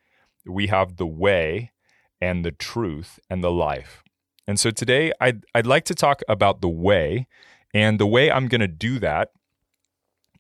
We 0.46 0.68
have 0.68 0.98
the 0.98 1.08
way 1.08 1.72
and 2.20 2.44
the 2.44 2.52
truth 2.52 3.20
and 3.30 3.42
the 3.44 3.52
life. 3.52 4.04
And 4.46 4.60
so 4.60 4.72
today 4.72 5.14
I'd, 5.22 5.46
I'd 5.56 5.68
like 5.68 5.86
to 5.86 5.96
talk 5.96 6.22
about 6.28 6.60
the 6.60 6.70
way. 6.70 7.28
And 7.74 8.00
the 8.00 8.08
way 8.08 8.32
I'm 8.32 8.48
going 8.48 8.62
to 8.62 8.68
do 8.68 9.00
that 9.00 9.32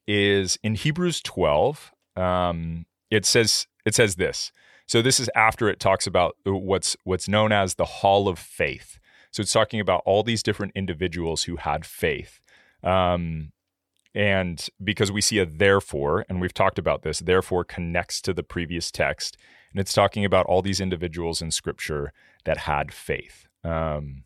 is 0.08 0.60
in 0.64 0.76
Hebrews 0.76 1.22
12. 1.22 1.92
Um, 2.16 2.86
it 3.10 3.26
says 3.26 3.68
it 3.86 3.96
says 3.96 4.16
this. 4.16 4.52
So 4.86 5.02
this 5.02 5.20
is 5.20 5.30
after 5.36 5.70
it 5.70 5.80
talks 5.80 6.06
about 6.06 6.36
what's 6.46 6.96
what's 7.04 7.28
known 7.28 7.52
as 7.52 7.76
the 7.76 7.86
Hall 7.86 8.28
of 8.28 8.38
Faith. 8.38 9.00
So 9.32 9.42
it's 9.42 9.54
talking 9.54 9.80
about 9.80 10.04
all 10.06 10.24
these 10.24 10.44
different 10.44 10.74
individuals 10.76 11.46
who 11.46 11.56
had 11.56 11.86
faith. 11.86 12.40
Um, 12.84 13.52
and 14.14 14.68
because 14.84 15.12
we 15.12 15.22
see 15.22 15.40
a 15.40 15.46
therefore, 15.46 16.26
and 16.30 16.40
we've 16.40 16.54
talked 16.54 16.78
about 16.78 17.02
this, 17.02 17.20
therefore 17.20 17.64
connects 17.64 18.22
to 18.22 18.34
the 18.34 18.44
previous 18.44 18.92
text. 18.92 19.38
And 19.72 19.80
it's 19.80 19.94
talking 19.94 20.24
about 20.24 20.46
all 20.46 20.62
these 20.62 20.80
individuals 20.80 21.42
in 21.42 21.50
scripture 21.50 22.14
that 22.46 22.60
had 22.60 22.94
faith. 22.94 23.48
Um, 23.64 24.26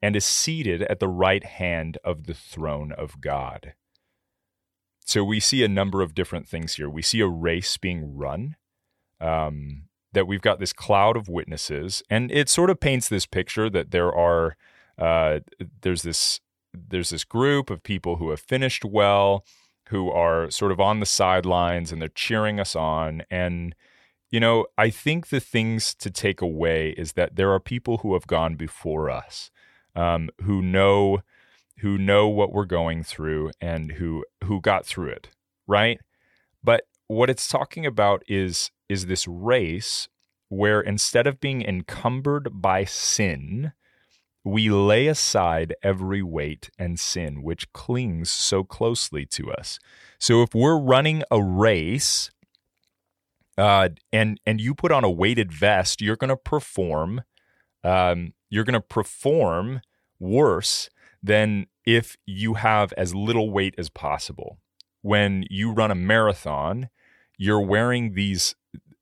and 0.00 0.16
is 0.16 0.24
seated 0.24 0.82
at 0.82 1.00
the 1.00 1.08
right 1.08 1.44
hand 1.44 1.98
of 2.04 2.24
the 2.24 2.34
throne 2.34 2.92
of 2.92 3.20
God. 3.20 3.74
So 5.04 5.24
we 5.24 5.40
see 5.40 5.64
a 5.64 5.68
number 5.68 6.02
of 6.02 6.14
different 6.14 6.46
things 6.46 6.74
here. 6.74 6.88
We 6.88 7.02
see 7.02 7.20
a 7.20 7.28
race 7.28 7.76
being 7.76 8.16
run. 8.16 8.56
Um, 9.20 9.84
that 10.12 10.26
we've 10.26 10.40
got 10.40 10.58
this 10.58 10.72
cloud 10.72 11.16
of 11.16 11.28
witnesses, 11.28 12.02
and 12.08 12.32
it 12.32 12.48
sort 12.48 12.70
of 12.70 12.80
paints 12.80 13.08
this 13.08 13.26
picture 13.26 13.68
that 13.68 13.90
there 13.90 14.14
are 14.14 14.56
uh, 14.96 15.40
there's 15.82 16.02
this 16.02 16.40
there's 16.72 17.10
this 17.10 17.24
group 17.24 17.70
of 17.70 17.82
people 17.82 18.16
who 18.16 18.30
have 18.30 18.40
finished 18.40 18.84
well, 18.84 19.44
who 19.88 20.10
are 20.10 20.50
sort 20.50 20.72
of 20.72 20.80
on 20.80 21.00
the 21.00 21.06
sidelines 21.06 21.92
and 21.92 22.00
they're 22.00 22.08
cheering 22.08 22.60
us 22.60 22.76
on. 22.76 23.22
And, 23.30 23.74
you 24.30 24.40
know, 24.40 24.66
I 24.76 24.90
think 24.90 25.28
the 25.28 25.40
things 25.40 25.94
to 25.96 26.10
take 26.10 26.40
away 26.40 26.90
is 26.90 27.12
that 27.12 27.36
there 27.36 27.52
are 27.52 27.60
people 27.60 27.98
who 27.98 28.14
have 28.14 28.26
gone 28.26 28.56
before 28.56 29.08
us, 29.10 29.50
um, 29.94 30.30
who 30.42 30.62
know 30.62 31.20
who 31.78 31.96
know 31.96 32.28
what 32.28 32.52
we're 32.52 32.64
going 32.64 33.02
through 33.02 33.50
and 33.60 33.92
who 33.92 34.24
who 34.44 34.60
got 34.60 34.84
through 34.84 35.10
it, 35.10 35.28
right? 35.66 36.00
But 36.62 36.84
what 37.06 37.30
it's 37.30 37.48
talking 37.48 37.86
about 37.86 38.22
is 38.26 38.70
is 38.88 39.06
this 39.06 39.26
race 39.26 40.08
where 40.48 40.80
instead 40.80 41.26
of 41.26 41.40
being 41.40 41.62
encumbered 41.62 42.62
by 42.62 42.84
sin, 42.84 43.72
we 44.44 44.70
lay 44.70 45.06
aside 45.06 45.74
every 45.82 46.22
weight 46.22 46.70
and 46.78 46.98
sin 46.98 47.42
which 47.42 47.72
clings 47.72 48.30
so 48.30 48.64
closely 48.64 49.26
to 49.26 49.52
us. 49.52 49.78
So 50.18 50.42
if 50.42 50.54
we're 50.54 50.78
running 50.78 51.22
a 51.30 51.42
race, 51.42 52.30
uh, 53.56 53.90
and 54.12 54.40
and 54.46 54.60
you 54.60 54.74
put 54.74 54.92
on 54.92 55.04
a 55.04 55.10
weighted 55.10 55.52
vest, 55.52 56.00
you're 56.00 56.16
going 56.16 56.28
to 56.28 56.36
perform. 56.36 57.22
Um, 57.84 58.32
you're 58.50 58.64
going 58.64 58.74
to 58.74 58.80
perform 58.80 59.80
worse 60.18 60.90
than 61.22 61.66
if 61.84 62.16
you 62.26 62.54
have 62.54 62.92
as 62.94 63.14
little 63.14 63.50
weight 63.50 63.74
as 63.78 63.88
possible. 63.88 64.58
When 65.02 65.44
you 65.50 65.72
run 65.72 65.90
a 65.90 65.94
marathon, 65.94 66.90
you're 67.36 67.60
wearing 67.60 68.14
these 68.14 68.54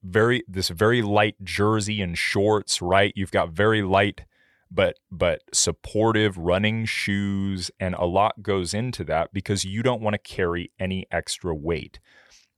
very 0.03 0.45
this 0.47 0.69
very 0.69 1.03
light 1.03 1.37
jersey 1.43 2.01
and 2.01 2.17
shorts, 2.17 2.81
right? 2.81 3.13
You've 3.17 3.31
got 3.31 3.51
very 3.51 3.83
light 3.83 4.25
but 4.71 4.99
but 5.11 5.43
supportive 5.53 6.37
running 6.37 6.85
shoes 6.85 7.71
and 7.79 7.95
a 7.95 8.05
lot 8.05 8.43
goes 8.43 8.75
into 8.75 9.05
that 9.05 9.33
because 9.33 9.65
you 9.65 9.83
don't 9.83 10.03
want 10.03 10.15
to 10.15 10.19
carry 10.19 10.73
any 10.79 11.07
extra 11.11 11.55
weight 11.55 12.01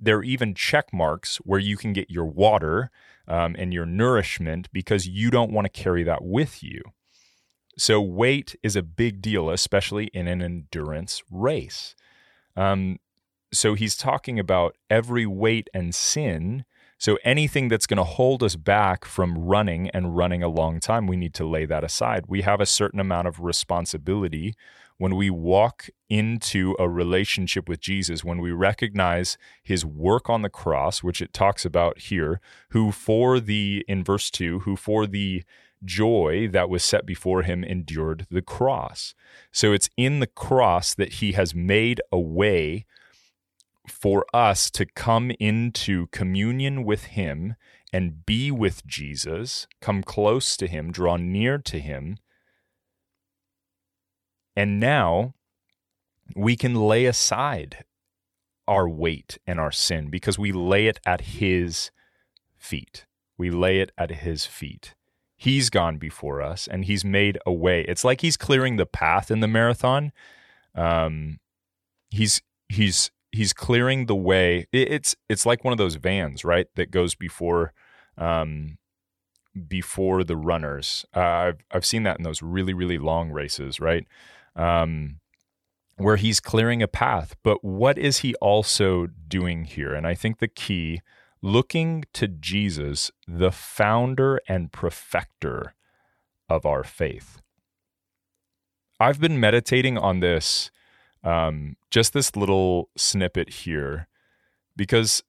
there 0.00 0.18
are 0.18 0.25
even 0.25 0.54
check 0.54 0.92
marks 0.92 1.37
where 1.38 1.59
you 1.59 1.76
can 1.76 1.92
get 1.92 2.11
your 2.11 2.25
water 2.25 2.90
um, 3.28 3.54
and 3.58 3.73
your 3.73 3.87
nourishment 3.87 4.68
because 4.73 5.06
you 5.06 5.30
don't 5.30 5.52
want 5.52 5.66
to 5.66 5.82
carry 5.82 6.02
that 6.02 6.25
with 6.25 6.62
you. 6.62 6.82
So 7.76 8.00
weight 8.00 8.56
is 8.62 8.75
a 8.75 8.82
big 8.82 9.23
deal 9.23 9.50
especially 9.50 10.06
in 10.06 10.26
an 10.26 10.42
endurance 10.42 11.23
race. 11.30 11.94
Um, 12.56 12.99
so 13.52 13.75
he's 13.75 13.97
talking 13.97 14.38
about 14.38 14.76
every 14.90 15.26
weight 15.26 15.70
and 15.73 15.94
sin. 15.94 16.64
So 16.99 17.18
anything 17.23 17.68
that's 17.68 17.87
going 17.87 17.99
to 17.99 18.04
hold 18.04 18.42
us 18.42 18.56
back 18.56 19.04
from 19.04 19.38
running 19.38 19.88
and 19.90 20.16
running 20.16 20.42
a 20.42 20.49
long 20.49 20.80
time, 20.80 21.06
we 21.06 21.16
need 21.16 21.35
to 21.35 21.47
lay 21.47 21.64
that 21.66 21.85
aside. 21.85 22.25
We 22.26 22.42
have 22.42 22.61
a 22.61 22.66
certain 22.66 22.99
amount 22.99 23.28
of 23.28 23.40
responsibility 23.40 24.54
when 24.98 25.16
we 25.16 25.30
walk 25.30 25.88
into 26.08 26.76
a 26.78 26.88
relationship 26.88 27.68
with 27.68 27.80
Jesus, 27.80 28.24
when 28.24 28.40
we 28.40 28.52
recognize 28.52 29.38
his 29.62 29.84
work 29.84 30.28
on 30.28 30.42
the 30.42 30.50
cross, 30.50 31.02
which 31.02 31.22
it 31.22 31.32
talks 31.32 31.64
about 31.64 31.98
here, 31.98 32.40
who 32.70 32.92
for 32.92 33.40
the, 33.40 33.84
in 33.88 34.04
verse 34.04 34.30
2, 34.30 34.60
who 34.60 34.76
for 34.76 35.06
the 35.06 35.44
joy 35.84 36.48
that 36.52 36.68
was 36.68 36.82
set 36.82 37.06
before 37.06 37.42
him 37.42 37.62
endured 37.62 38.26
the 38.30 38.42
cross. 38.42 39.14
So 39.52 39.72
it's 39.72 39.88
in 39.96 40.18
the 40.18 40.26
cross 40.26 40.94
that 40.94 41.14
he 41.14 41.32
has 41.32 41.54
made 41.54 42.00
a 42.10 42.18
way 42.18 42.84
for 43.90 44.24
us 44.32 44.70
to 44.72 44.86
come 44.86 45.32
into 45.40 46.06
communion 46.08 46.84
with 46.84 47.04
Him 47.04 47.56
and 47.92 48.24
be 48.24 48.50
with 48.50 48.86
Jesus, 48.86 49.66
come 49.80 50.02
close 50.02 50.56
to 50.58 50.66
Him, 50.66 50.92
draw 50.92 51.16
near 51.16 51.58
to 51.58 51.80
Him. 51.80 52.18
And 54.58 54.80
now 54.80 55.34
we 56.34 56.56
can 56.56 56.74
lay 56.74 57.04
aside 57.04 57.84
our 58.66 58.88
weight 58.88 59.38
and 59.46 59.60
our 59.60 59.70
sin 59.70 60.10
because 60.10 60.36
we 60.36 60.50
lay 60.50 60.88
it 60.88 60.98
at 61.06 61.20
His 61.20 61.92
feet. 62.56 63.06
We 63.36 63.50
lay 63.50 63.78
it 63.78 63.92
at 63.96 64.10
His 64.10 64.46
feet. 64.46 64.96
He's 65.36 65.70
gone 65.70 65.98
before 65.98 66.42
us 66.42 66.66
and 66.66 66.84
He's 66.86 67.04
made 67.04 67.38
a 67.46 67.52
way. 67.52 67.82
It's 67.82 68.02
like 68.02 68.20
He's 68.20 68.36
clearing 68.36 68.78
the 68.78 68.84
path 68.84 69.30
in 69.30 69.38
the 69.38 69.46
marathon. 69.46 70.10
Um, 70.74 71.38
he's 72.10 72.42
he's 72.68 73.12
he's 73.30 73.52
clearing 73.52 74.06
the 74.06 74.16
way. 74.16 74.66
It's 74.72 75.14
it's 75.28 75.46
like 75.46 75.62
one 75.62 75.70
of 75.70 75.78
those 75.78 75.94
vans, 75.94 76.44
right, 76.44 76.66
that 76.74 76.90
goes 76.90 77.14
before 77.14 77.72
um, 78.16 78.78
before 79.68 80.24
the 80.24 80.36
runners. 80.36 81.06
Uh, 81.14 81.20
I've 81.20 81.64
I've 81.70 81.86
seen 81.86 82.02
that 82.02 82.18
in 82.18 82.24
those 82.24 82.42
really 82.42 82.74
really 82.74 82.98
long 82.98 83.30
races, 83.30 83.78
right, 83.78 84.04
um, 84.58 85.20
where 85.96 86.16
he's 86.16 86.40
clearing 86.40 86.82
a 86.82 86.88
path. 86.88 87.34
But 87.42 87.64
what 87.64 87.96
is 87.96 88.18
he 88.18 88.34
also 88.36 89.06
doing 89.06 89.64
here? 89.64 89.94
And 89.94 90.06
I 90.06 90.14
think 90.14 90.38
the 90.38 90.48
key, 90.48 91.00
looking 91.40 92.04
to 92.12 92.28
Jesus, 92.28 93.10
the 93.26 93.50
founder 93.50 94.40
and 94.46 94.70
perfecter 94.70 95.74
of 96.48 96.66
our 96.66 96.84
faith. 96.84 97.40
I've 99.00 99.20
been 99.20 99.40
meditating 99.40 99.96
on 99.96 100.20
this 100.20 100.70
um, 101.24 101.76
just 101.90 102.12
this 102.12 102.36
little 102.36 102.90
snippet 102.96 103.48
here, 103.50 104.08
because 104.76 105.22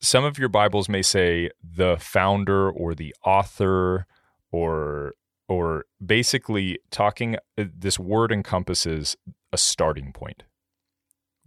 some 0.00 0.24
of 0.24 0.38
your 0.38 0.48
Bibles 0.48 0.88
may 0.88 1.02
say 1.02 1.50
the 1.62 1.96
founder 1.98 2.70
or 2.70 2.94
the 2.94 3.14
author 3.24 4.06
or 4.50 5.14
or 5.52 5.84
basically 6.04 6.78
talking 6.90 7.36
uh, 7.58 7.64
this 7.78 7.98
word 7.98 8.32
encompasses 8.32 9.16
a 9.52 9.58
starting 9.58 10.12
point 10.12 10.44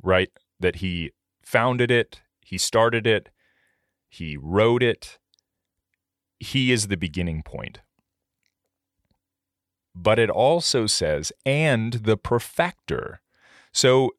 right? 0.04 0.30
That 0.60 0.78
he 0.78 1.12
founded 1.44 1.90
it 1.90 2.22
he 2.42 2.58
started 2.60 3.08
it 3.08 3.30
he 4.16 4.38
wrote 4.38 4.82
it. 4.82 5.20
He 6.40 6.72
is 6.72 6.88
the 6.88 6.96
beginning 6.96 7.44
point. 7.44 7.82
But 9.94 10.20
it 10.20 10.30
also 10.30 10.88
says 10.88 11.34
and 11.46 11.92
the 11.94 12.16
perfecter. 12.16 13.20
So, 13.74 14.12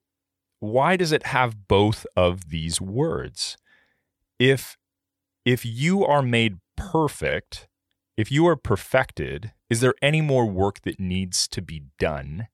why 0.61 0.97
does 0.97 1.13
it 1.13 1.29
have 1.29 1.67
both 1.67 2.07
of 2.15 2.51
these 2.51 2.79
words? 2.79 3.57
If 4.39 4.77
if 5.47 5.65
you 5.65 6.05
are 6.05 6.23
made 6.23 6.59
perfect, 6.77 7.67
if 8.17 8.33
you 8.33 8.47
are 8.47 8.57
perfected, 8.57 9.53
is 9.69 9.81
there 9.81 9.95
any 10.01 10.21
more 10.21 10.47
work 10.47 10.83
that 10.83 10.99
needs 10.99 11.47
to 11.49 11.61
be 11.61 11.83
done 11.99 12.49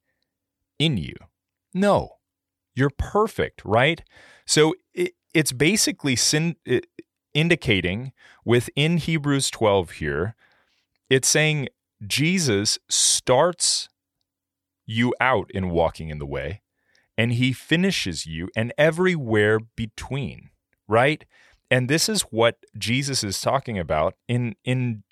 in 0.79 0.97
you? 0.97 1.15
No. 1.73 2.17
You're 2.75 2.91
perfect, 2.91 3.63
right? 3.65 4.03
So 4.47 4.75
it, 4.95 5.13
it's 5.35 5.53
basically 5.53 6.17
sin, 6.17 6.57
it, 6.65 6.87
indicating 7.35 8.13
within 8.45 8.97
Hebrews 8.97 9.51
12 9.51 9.93
here, 9.93 10.35
it's 11.09 11.29
saying 11.29 11.69
Jesus 12.07 12.79
starts 12.89 13.89
you 14.87 15.15
out 15.21 15.51
in 15.53 15.71
walking 15.71 16.09
in 16.09 16.19
the 16.19 16.27
way 16.27 16.63
and 17.17 17.35
he 17.35 17.53
finishes 17.53 18.27
you 18.27 18.49
and 18.57 18.73
everywhere 18.77 19.61
between, 19.77 20.51
right? 20.89 21.25
And 21.71 21.89
this 21.89 22.09
is 22.09 22.23
what 22.23 22.59
Jesus 22.77 23.23
is 23.23 23.41
talking 23.41 23.79
about 23.79 24.15
in 24.29 24.57
in 24.65 25.05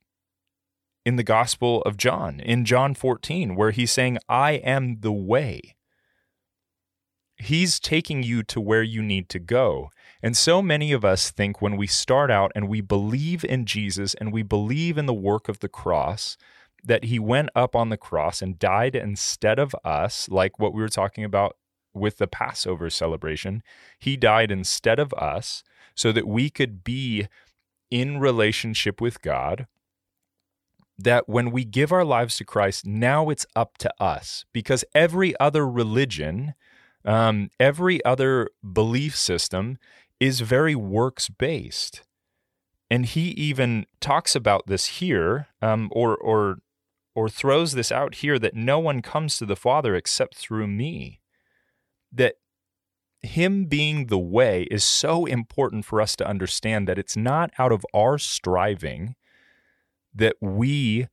in 1.04 1.16
the 1.16 1.22
Gospel 1.22 1.82
of 1.82 1.96
John, 1.96 2.40
in 2.40 2.64
John 2.64 2.94
14, 2.94 3.56
where 3.56 3.70
he's 3.70 3.90
saying, 3.90 4.18
I 4.28 4.52
am 4.52 5.00
the 5.00 5.12
way. 5.12 5.76
He's 7.36 7.80
taking 7.80 8.22
you 8.22 8.42
to 8.44 8.60
where 8.60 8.82
you 8.82 9.02
need 9.02 9.30
to 9.30 9.38
go. 9.38 9.90
And 10.22 10.36
so 10.36 10.60
many 10.60 10.92
of 10.92 11.04
us 11.04 11.30
think 11.30 11.62
when 11.62 11.78
we 11.78 11.86
start 11.86 12.30
out 12.30 12.52
and 12.54 12.68
we 12.68 12.82
believe 12.82 13.44
in 13.44 13.64
Jesus 13.64 14.12
and 14.14 14.30
we 14.30 14.42
believe 14.42 14.98
in 14.98 15.06
the 15.06 15.14
work 15.14 15.48
of 15.48 15.60
the 15.60 15.68
cross, 15.68 16.36
that 16.84 17.04
he 17.04 17.18
went 17.18 17.48
up 17.54 17.74
on 17.74 17.88
the 17.88 17.96
cross 17.96 18.42
and 18.42 18.58
died 18.58 18.94
instead 18.94 19.58
of 19.58 19.74
us, 19.84 20.28
like 20.28 20.58
what 20.58 20.74
we 20.74 20.82
were 20.82 20.88
talking 20.88 21.24
about 21.24 21.56
with 21.94 22.18
the 22.18 22.26
Passover 22.26 22.90
celebration. 22.90 23.62
He 23.98 24.16
died 24.16 24.50
instead 24.50 24.98
of 24.98 25.12
us 25.14 25.62
so 25.94 26.12
that 26.12 26.26
we 26.26 26.50
could 26.50 26.84
be 26.84 27.26
in 27.90 28.18
relationship 28.18 29.00
with 29.00 29.22
God. 29.22 29.66
That 31.02 31.28
when 31.28 31.50
we 31.50 31.64
give 31.64 31.92
our 31.92 32.04
lives 32.04 32.36
to 32.36 32.44
Christ, 32.44 32.86
now 32.86 33.30
it's 33.30 33.46
up 33.56 33.78
to 33.78 33.92
us 34.02 34.44
because 34.52 34.84
every 34.94 35.38
other 35.40 35.66
religion, 35.66 36.54
um, 37.04 37.48
every 37.58 38.04
other 38.04 38.50
belief 38.72 39.16
system 39.16 39.78
is 40.18 40.40
very 40.40 40.74
works 40.74 41.28
based. 41.30 42.02
And 42.90 43.06
he 43.06 43.30
even 43.30 43.86
talks 44.00 44.34
about 44.34 44.66
this 44.66 44.86
here, 44.98 45.46
um, 45.62 45.88
or, 45.92 46.16
or, 46.16 46.58
or 47.14 47.28
throws 47.28 47.72
this 47.72 47.90
out 47.90 48.16
here 48.16 48.38
that 48.38 48.54
no 48.54 48.78
one 48.78 49.00
comes 49.00 49.38
to 49.38 49.46
the 49.46 49.56
Father 49.56 49.94
except 49.94 50.34
through 50.36 50.66
me 50.66 51.20
that 52.12 52.34
him 53.22 53.66
being 53.66 54.06
the 54.06 54.18
way 54.18 54.64
is 54.70 54.82
so 54.84 55.24
important 55.26 55.84
for 55.84 56.00
us 56.00 56.16
to 56.16 56.26
understand 56.26 56.88
that 56.88 56.98
it's 56.98 57.16
not 57.16 57.50
out 57.58 57.72
of 57.72 57.84
our 57.94 58.18
striving 58.18 59.14
that 60.14 60.36
we 60.40 61.08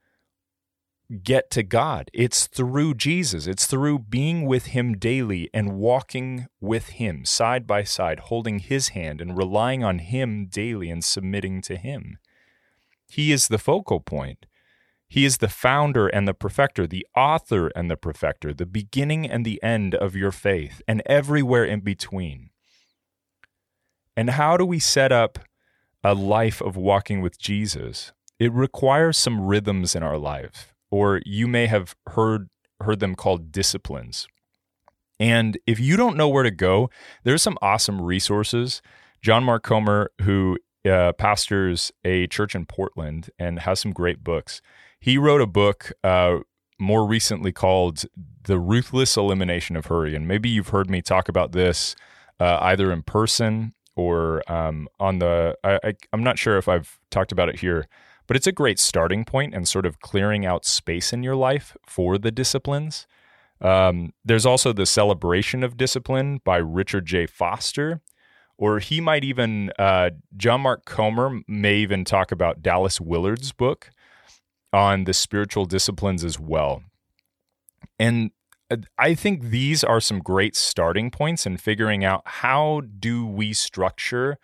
get 1.24 1.50
to 1.52 1.64
God. 1.64 2.12
It's 2.14 2.48
through 2.48 2.96
Jesus. 2.96 3.48
It's 3.48 3.66
through 3.66 4.00
being 4.00 4.46
with 4.46 4.68
Him 4.68 4.98
daily 4.98 5.50
and 5.54 5.78
walking 5.78 6.48
with 6.60 6.90
Him 6.90 7.24
side 7.24 7.66
by 7.66 7.84
side, 7.84 8.20
holding 8.22 8.60
His 8.60 8.90
hand 8.90 9.22
and 9.22 9.38
relying 9.38 9.84
on 9.84 10.00
Him 10.00 10.48
daily 10.48 10.90
and 10.90 11.04
submitting 11.04 11.62
to 11.64 11.78
Him. 11.78 12.18
He 13.08 13.32
is 13.32 13.48
the 13.48 13.58
focal 13.58 14.02
point. 14.02 14.46
He 15.08 15.24
is 15.24 15.38
the 15.38 15.48
founder 15.48 16.08
and 16.08 16.28
the 16.28 16.34
perfecter, 16.34 16.86
the 16.86 17.08
author 17.16 17.68
and 17.68 17.90
the 17.90 17.96
perfecter, 17.96 18.54
the 18.54 18.66
beginning 18.66 19.26
and 19.26 19.46
the 19.46 19.64
end 19.64 19.96
of 19.96 20.16
your 20.18 20.34
faith, 20.34 20.82
and 20.86 21.02
everywhere 21.06 21.64
in 21.64 21.80
between. 21.80 22.50
And 24.18 24.32
how 24.32 24.58
do 24.58 24.66
we 24.66 24.80
set 24.80 25.14
up 25.14 25.40
a 26.04 26.14
life 26.14 26.62
of 26.62 26.76
walking 26.76 27.22
with 27.22 27.40
Jesus? 27.40 28.12
It 28.39 28.52
requires 28.54 29.17
some 29.17 29.41
rhythms 29.41 29.95
in 29.95 30.04
our 30.04 30.17
life, 30.17 30.73
or 30.91 31.21
you 31.26 31.47
may 31.47 31.67
have 31.67 31.95
heard 32.08 32.50
heard 32.82 33.00
them 33.00 33.15
called 33.15 33.52
disciplines. 33.52 34.28
And 35.19 35.58
if 35.65 35.80
you 35.80 35.97
don't 35.97 36.15
know 36.15 36.30
where 36.30 36.43
to 36.43 36.52
go, 36.52 36.91
there's 37.23 37.41
some 37.41 37.58
awesome 37.62 38.02
resources. 38.02 38.82
John 39.21 39.43
Mark 39.43 39.63
Comer, 39.63 40.12
who 40.21 40.60
uh, 40.88 41.13
pastors 41.13 41.91
a 42.06 42.28
church 42.28 42.56
in 42.56 42.65
Portland 42.65 43.30
and 43.39 43.60
has 43.60 43.80
some 43.80 43.91
great 43.91 44.23
books. 44.23 44.62
He 45.00 45.17
wrote 45.17 45.41
a 45.41 45.47
book 45.47 45.91
uh, 46.04 46.38
more 46.80 47.06
recently 47.08 47.52
called 47.52 48.04
The 48.43 48.60
Ruthless 48.60 49.17
Elimination 49.17 49.76
of 49.76 49.88
Hurry. 49.88 50.15
And 50.15 50.28
maybe 50.28 50.50
you've 50.50 50.69
heard 50.69 50.89
me 50.89 51.02
talk 51.02 51.28
about 51.30 51.52
this 51.52 51.95
uh, 52.39 52.60
either 52.62 52.91
in 52.91 53.02
person 53.02 53.73
or 53.95 54.43
um, 54.52 54.88
on 55.00 55.19
the, 55.19 55.58
I, 55.63 55.80
I, 55.84 55.93
I'm 56.13 56.23
not 56.23 56.38
sure 56.38 56.58
if 56.58 56.67
I've 56.67 57.00
talked 57.10 57.32
about 57.32 57.50
it 57.50 57.60
here, 57.60 57.88
but 58.28 58.36
it's 58.36 58.48
a 58.48 58.52
great 58.52 58.80
starting 58.80 59.26
point 59.26 59.54
and 59.54 59.68
sort 59.68 59.86
of 59.86 60.00
clearing 60.00 60.46
out 60.46 60.66
space 60.66 61.13
in 61.13 61.24
your 61.24 61.36
life 61.36 61.76
for 61.86 62.18
the 62.18 62.32
disciplines. 62.32 63.08
Um, 63.60 64.13
there's 64.24 64.46
also 64.46 64.74
the 64.74 64.86
Celebration 64.86 65.63
of 65.63 65.78
Discipline 65.78 66.42
by 66.44 66.58
Richard 66.58 67.06
J. 67.06 67.26
Foster, 67.26 68.02
or 68.58 68.80
he 68.80 69.02
might 69.02 69.24
even, 69.24 69.72
uh, 69.80 70.12
John 70.36 70.62
Mark 70.62 70.86
Comer 70.86 71.42
may 71.48 71.78
even 71.78 72.06
talk 72.06 72.32
about 72.32 72.62
Dallas 72.62 73.02
Willard's 73.02 73.52
book, 73.52 73.90
on 74.74 75.06
the 75.06 75.13
spiritual 75.13 75.66
disciplines 75.66 76.24
as 76.24 76.40
well. 76.40 76.84
And 77.98 78.32
uh, 78.70 78.78
I 78.98 79.16
think 79.16 79.46
these 79.46 79.84
are 79.84 80.02
some 80.02 80.20
great 80.20 80.56
starting 80.56 81.10
points 81.10 81.46
in 81.46 81.58
figuring 81.58 82.04
out 82.04 82.22
how 82.26 82.82
do 83.00 83.26
we 83.26 83.54
structure 83.54 84.38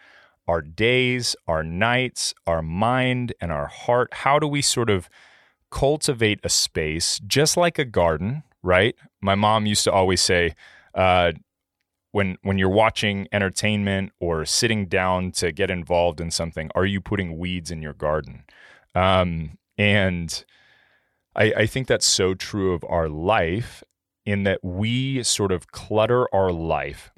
our 0.48 0.62
days, 0.62 1.36
our 1.48 1.64
nights, 1.64 2.34
our 2.46 2.62
mind, 2.62 3.34
and 3.40 3.52
our 3.52 3.68
heart? 3.68 4.14
How 4.14 4.40
do 4.40 4.48
we 4.48 4.62
sort 4.62 4.90
of 4.90 5.10
cultivate 5.72 6.40
a 6.44 6.50
space 6.50 7.20
just 7.26 7.58
like 7.58 7.80
a 7.80 7.86
garden, 7.86 8.44
right? 8.62 8.96
My 9.22 9.36
mom 9.36 9.66
used 9.66 9.84
to 9.86 9.92
always 9.92 10.22
say, 10.22 10.56
uh, 10.94 11.32
when 12.12 12.38
when 12.44 12.60
you're 12.60 12.70
watching 12.70 13.28
entertainment 13.32 14.12
or 14.20 14.46
sitting 14.46 14.86
down 14.86 15.32
to 15.32 15.52
get 15.52 15.72
involved 15.72 16.22
in 16.22 16.30
something, 16.30 16.70
are 16.76 16.86
you 16.86 17.02
putting 17.02 17.38
weeds 17.40 17.72
in 17.72 17.82
your 17.82 17.94
garden? 17.94 18.44
Um, 18.94 19.58
and 19.78 20.46
I, 21.36 21.54
I 21.58 21.66
think 21.66 21.88
that's 21.88 22.06
so 22.06 22.36
true 22.36 22.74
of 22.74 22.86
our 22.88 23.10
life 23.10 23.84
in 24.26 24.44
that 24.44 24.64
we 24.64 25.24
sort 25.24 25.52
of 25.52 25.72
clutter 25.72 26.28
our 26.34 26.52
life 26.52 27.12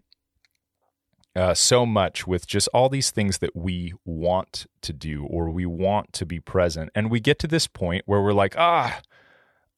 uh, 1.36 1.54
so 1.54 1.86
much 1.86 2.26
with 2.26 2.48
just 2.48 2.70
all 2.74 2.90
these 2.90 3.12
things 3.12 3.40
that 3.40 3.56
we 3.56 3.94
want 4.06 4.66
to 4.82 4.94
do 4.94 5.26
or 5.26 5.50
we 5.50 5.66
want 5.66 6.14
to 6.14 6.26
be 6.26 6.40
present. 6.40 6.90
And 6.96 7.12
we 7.12 7.20
get 7.20 7.40
to 7.40 7.48
this 7.48 7.68
point 7.68 8.04
where 8.06 8.22
we're 8.22 8.34
like, 8.34 8.56
ah, 8.58 9.02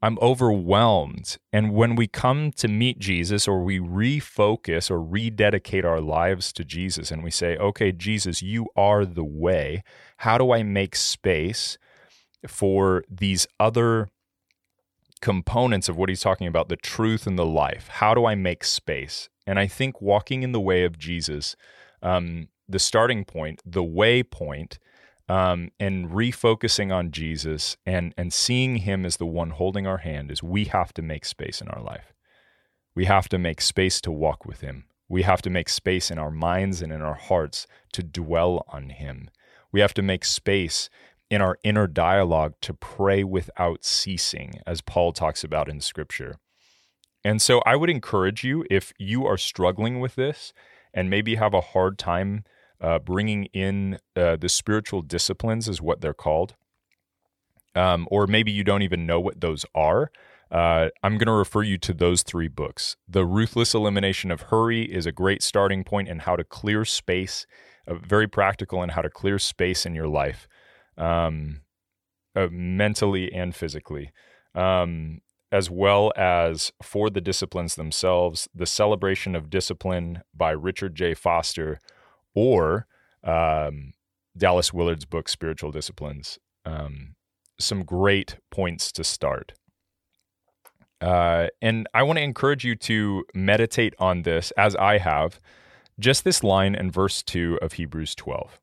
I'm 0.02 0.20
overwhelmed. 0.22 1.38
And 1.52 1.74
when 1.74 1.96
we 1.96 2.08
come 2.08 2.52
to 2.54 2.68
meet 2.68 3.00
Jesus 3.00 3.48
or 3.48 3.64
we 3.64 3.80
refocus 3.80 4.92
or 4.92 5.02
rededicate 5.02 5.84
our 5.86 6.00
lives 6.00 6.54
to 6.54 6.64
Jesus 6.64 7.10
and 7.10 7.24
we 7.24 7.32
say, 7.32 7.58
okay, 7.58 7.92
Jesus, 7.92 8.44
you 8.44 8.68
are 8.76 9.06
the 9.06 9.24
way, 9.24 9.84
how 10.18 10.38
do 10.38 10.52
I 10.52 10.62
make 10.62 10.96
space 10.96 11.80
for 12.48 13.04
these 13.10 13.48
other 13.60 14.10
components 15.20 15.90
of 15.90 15.98
what 15.98 16.10
he's 16.10 16.22
talking 16.22 16.46
about 16.46 16.70
the 16.70 16.76
truth 16.76 17.26
and 17.26 17.40
the 17.40 17.46
life? 17.46 17.88
How 17.88 18.14
do 18.14 18.26
I 18.26 18.36
make 18.36 18.64
space? 18.64 19.30
And 19.48 19.58
I 19.58 19.66
think 19.66 20.02
walking 20.02 20.44
in 20.44 20.52
the 20.52 20.60
way 20.60 20.84
of 20.84 21.00
Jesus, 21.00 21.56
um, 22.04 22.50
the 22.68 22.80
starting 22.80 23.24
point, 23.26 23.62
the 23.66 23.84
way 23.84 24.22
point, 24.22 24.78
um, 25.30 25.72
and 25.80 26.10
refocusing 26.10 26.94
on 26.94 27.12
Jesus 27.12 27.78
and 27.86 28.14
and 28.18 28.32
seeing 28.32 28.78
Him 28.78 29.06
as 29.06 29.18
the 29.18 29.26
one 29.26 29.50
holding 29.52 29.88
our 29.88 29.98
hand 29.98 30.32
is 30.32 30.44
we 30.44 30.66
have 30.66 30.94
to 30.94 31.02
make 31.02 31.26
space 31.26 31.62
in 31.62 31.68
our 31.70 31.82
life. 31.82 32.14
We 32.96 33.06
have 33.06 33.30
to 33.30 33.38
make 33.38 33.62
space 33.62 34.00
to 34.02 34.12
walk 34.12 34.46
with 34.46 34.62
Him. 34.62 34.86
We 35.10 35.24
have 35.24 35.42
to 35.44 35.50
make 35.50 35.70
space 35.70 36.12
in 36.12 36.18
our 36.18 36.32
minds 36.32 36.82
and 36.82 36.92
in 36.92 37.02
our 37.02 37.16
hearts 37.16 37.68
to 37.94 38.04
dwell 38.04 38.66
on 38.70 38.90
Him. 38.90 39.30
We 39.72 39.80
have 39.82 39.94
to 39.96 40.02
make 40.02 40.26
space 40.26 40.90
in 41.30 41.42
our 41.42 41.58
inner 41.64 41.88
dialogue 41.88 42.56
to 42.62 42.74
pray 42.74 43.24
without 43.24 43.84
ceasing, 43.84 44.62
as 44.66 44.82
Paul 44.82 45.12
talks 45.12 45.44
about 45.44 45.70
in 45.70 45.82
Scripture. 45.82 46.38
And 47.28 47.42
so 47.42 47.62
I 47.66 47.76
would 47.76 47.90
encourage 47.90 48.46
you 48.46 48.64
if 48.72 48.94
you 48.98 49.26
are 49.26 49.38
struggling 49.38 50.00
with 50.00 50.16
this 50.16 50.54
and 50.94 51.10
maybe 51.10 51.36
have 51.36 51.54
a 51.54 51.60
hard 51.60 51.98
time 51.98 52.46
uh, 52.80 53.00
bringing 53.00 53.46
in 53.52 54.00
uh, 54.16 54.38
the 54.38 54.48
spiritual 54.48 55.02
disciplines, 55.02 55.68
is 55.68 55.82
what 55.82 56.00
they're 56.00 56.14
called, 56.14 56.56
um, 57.76 58.08
or 58.10 58.28
maybe 58.28 58.50
you 58.50 58.64
don't 58.64 58.82
even 58.82 59.06
know 59.06 59.20
what 59.20 59.42
those 59.42 59.66
are. 59.76 60.10
Uh, 60.50 60.88
I'm 61.04 61.18
going 61.18 61.28
to 61.28 61.34
refer 61.34 61.64
you 61.64 61.78
to 61.80 61.94
those 61.94 62.24
three 62.24 62.48
books. 62.48 62.96
The 63.10 63.26
Ruthless 63.26 63.74
Elimination 63.74 64.32
of 64.32 64.44
Hurry 64.44 64.84
is 64.84 65.06
a 65.06 65.12
great 65.12 65.44
starting 65.44 65.84
point 65.84 66.08
in 66.08 66.20
how 66.20 66.38
to 66.38 66.46
clear 66.46 66.86
space, 66.86 67.46
uh, 67.90 67.96
very 67.96 68.30
practical 68.30 68.82
in 68.84 68.90
how 68.92 69.02
to 69.02 69.10
clear 69.10 69.38
space 69.38 69.86
in 69.86 69.94
your 69.94 70.08
life, 70.08 70.48
um, 70.98 71.60
uh, 72.38 72.48
mentally 72.50 73.34
and 73.34 73.54
physically. 73.54 74.14
Um, 74.56 75.20
as 75.52 75.70
well 75.70 76.12
as 76.16 76.72
for 76.82 77.10
the 77.10 77.22
disciplines 77.22 77.76
themselves, 77.76 78.50
The 78.54 78.66
Celebration 78.66 79.36
of 79.36 79.50
Discipline 79.50 80.22
by 80.36 80.52
Richard 80.52 80.96
J. 80.96 81.14
Foster, 81.14 81.80
or 82.36 82.88
um, 83.24 83.94
Dallas 84.38 84.74
Willard's 84.74 85.06
book, 85.06 85.30
Spiritual 85.30 85.72
Disciplines. 85.72 86.38
Um, 86.66 87.16
some 87.60 87.84
great 87.84 88.38
points 88.52 88.92
to 88.92 89.04
start. 89.04 89.54
Uh, 91.00 91.48
and 91.62 91.88
I 91.94 92.04
want 92.04 92.18
to 92.18 92.24
encourage 92.24 92.66
you 92.66 92.76
to 92.76 93.24
meditate 93.34 93.94
on 94.00 94.24
this 94.24 94.52
as 94.58 94.76
I 94.76 94.98
have, 94.98 95.40
just 96.00 96.24
this 96.24 96.44
line 96.44 96.76
in 96.76 96.92
verse 96.92 97.24
2 97.24 97.60
of 97.62 97.74
Hebrews 97.74 98.16
12. 98.16 98.60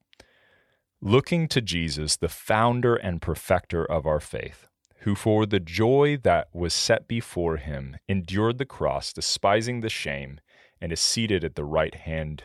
Looking 1.01 1.49
to 1.49 1.61
Jesus, 1.61 2.17
the 2.17 2.29
founder 2.29 2.95
and 2.95 3.23
perfecter 3.23 3.85
of 3.85 4.07
our 4.07 4.21
faith 4.21 4.69
who 5.05 5.15
for 5.15 5.45
the 5.45 5.61
joy 5.61 6.17
that 6.23 6.49
was 6.55 6.73
set 6.73 7.07
before 7.07 7.59
him 7.59 7.95
endured 8.09 8.57
the 8.57 8.65
cross, 8.65 9.13
despising 9.13 9.81
the 9.81 9.91
shame, 9.91 10.41
and 10.81 10.93
is 10.93 11.01
seated 11.01 11.45
at 11.45 11.57
the 11.57 11.65
right 11.65 11.95
hand 11.95 12.45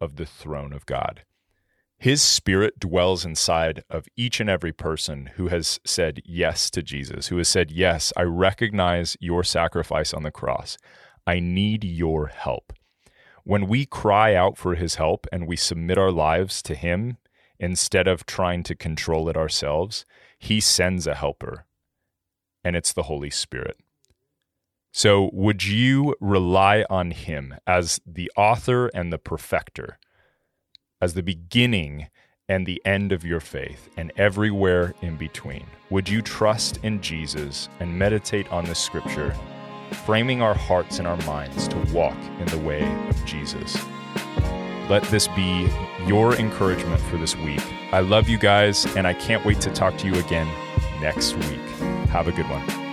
of 0.00 0.14
the 0.14 0.24
throne 0.24 0.72
of 0.72 0.86
God. 0.86 1.24
His 1.98 2.22
spirit 2.22 2.78
dwells 2.78 3.24
inside 3.24 3.82
of 3.90 4.06
each 4.16 4.38
and 4.38 4.48
every 4.48 4.72
person 4.72 5.30
who 5.34 5.48
has 5.48 5.80
said 5.84 6.22
yes 6.24 6.70
to 6.70 6.82
Jesus, 6.82 7.26
who 7.26 7.38
has 7.38 7.48
said, 7.48 7.72
Yes, 7.72 8.12
I 8.16 8.22
recognize 8.22 9.16
your 9.18 9.42
sacrifice 9.42 10.14
on 10.14 10.22
the 10.22 10.30
cross. 10.30 10.78
I 11.26 11.40
need 11.40 11.82
your 11.82 12.28
help. 12.28 12.72
When 13.42 13.66
we 13.66 13.84
cry 13.84 14.32
out 14.32 14.56
for 14.56 14.76
his 14.76 14.94
help 14.94 15.26
and 15.32 15.48
we 15.48 15.56
submit 15.56 15.98
our 15.98 16.12
lives 16.12 16.62
to 16.62 16.76
him 16.76 17.16
instead 17.58 18.06
of 18.06 18.26
trying 18.26 18.62
to 18.64 18.76
control 18.76 19.28
it 19.28 19.36
ourselves, 19.36 20.04
he 20.38 20.60
sends 20.60 21.08
a 21.08 21.14
helper 21.16 21.65
and 22.66 22.74
it's 22.74 22.92
the 22.92 23.04
Holy 23.04 23.30
Spirit. 23.30 23.78
So, 24.92 25.30
would 25.32 25.64
you 25.64 26.16
rely 26.20 26.84
on 26.90 27.12
Him 27.12 27.54
as 27.64 28.00
the 28.04 28.28
author 28.36 28.88
and 28.88 29.12
the 29.12 29.18
perfecter, 29.18 30.00
as 31.00 31.14
the 31.14 31.22
beginning 31.22 32.08
and 32.48 32.66
the 32.66 32.82
end 32.84 33.12
of 33.12 33.24
your 33.24 33.38
faith, 33.38 33.88
and 33.96 34.12
everywhere 34.16 34.94
in 35.00 35.16
between? 35.16 35.64
Would 35.90 36.08
you 36.08 36.22
trust 36.22 36.80
in 36.82 37.00
Jesus 37.00 37.68
and 37.78 37.96
meditate 37.96 38.50
on 38.50 38.64
the 38.64 38.74
scripture, 38.74 39.32
framing 40.04 40.42
our 40.42 40.54
hearts 40.54 40.98
and 40.98 41.06
our 41.06 41.18
minds 41.18 41.68
to 41.68 41.78
walk 41.92 42.18
in 42.40 42.46
the 42.46 42.58
way 42.58 42.82
of 43.08 43.24
Jesus? 43.24 43.78
Let 44.90 45.04
this 45.04 45.28
be 45.28 45.68
your 46.04 46.34
encouragement 46.34 47.00
for 47.02 47.16
this 47.16 47.36
week. 47.36 47.62
I 47.92 48.00
love 48.00 48.28
you 48.28 48.38
guys, 48.38 48.86
and 48.96 49.06
I 49.06 49.14
can't 49.14 49.44
wait 49.44 49.60
to 49.60 49.70
talk 49.70 49.96
to 49.98 50.08
you 50.08 50.16
again 50.16 50.48
next 51.00 51.36
week. 51.36 52.05
Have 52.08 52.28
a 52.28 52.32
good 52.32 52.48
one. 52.48 52.85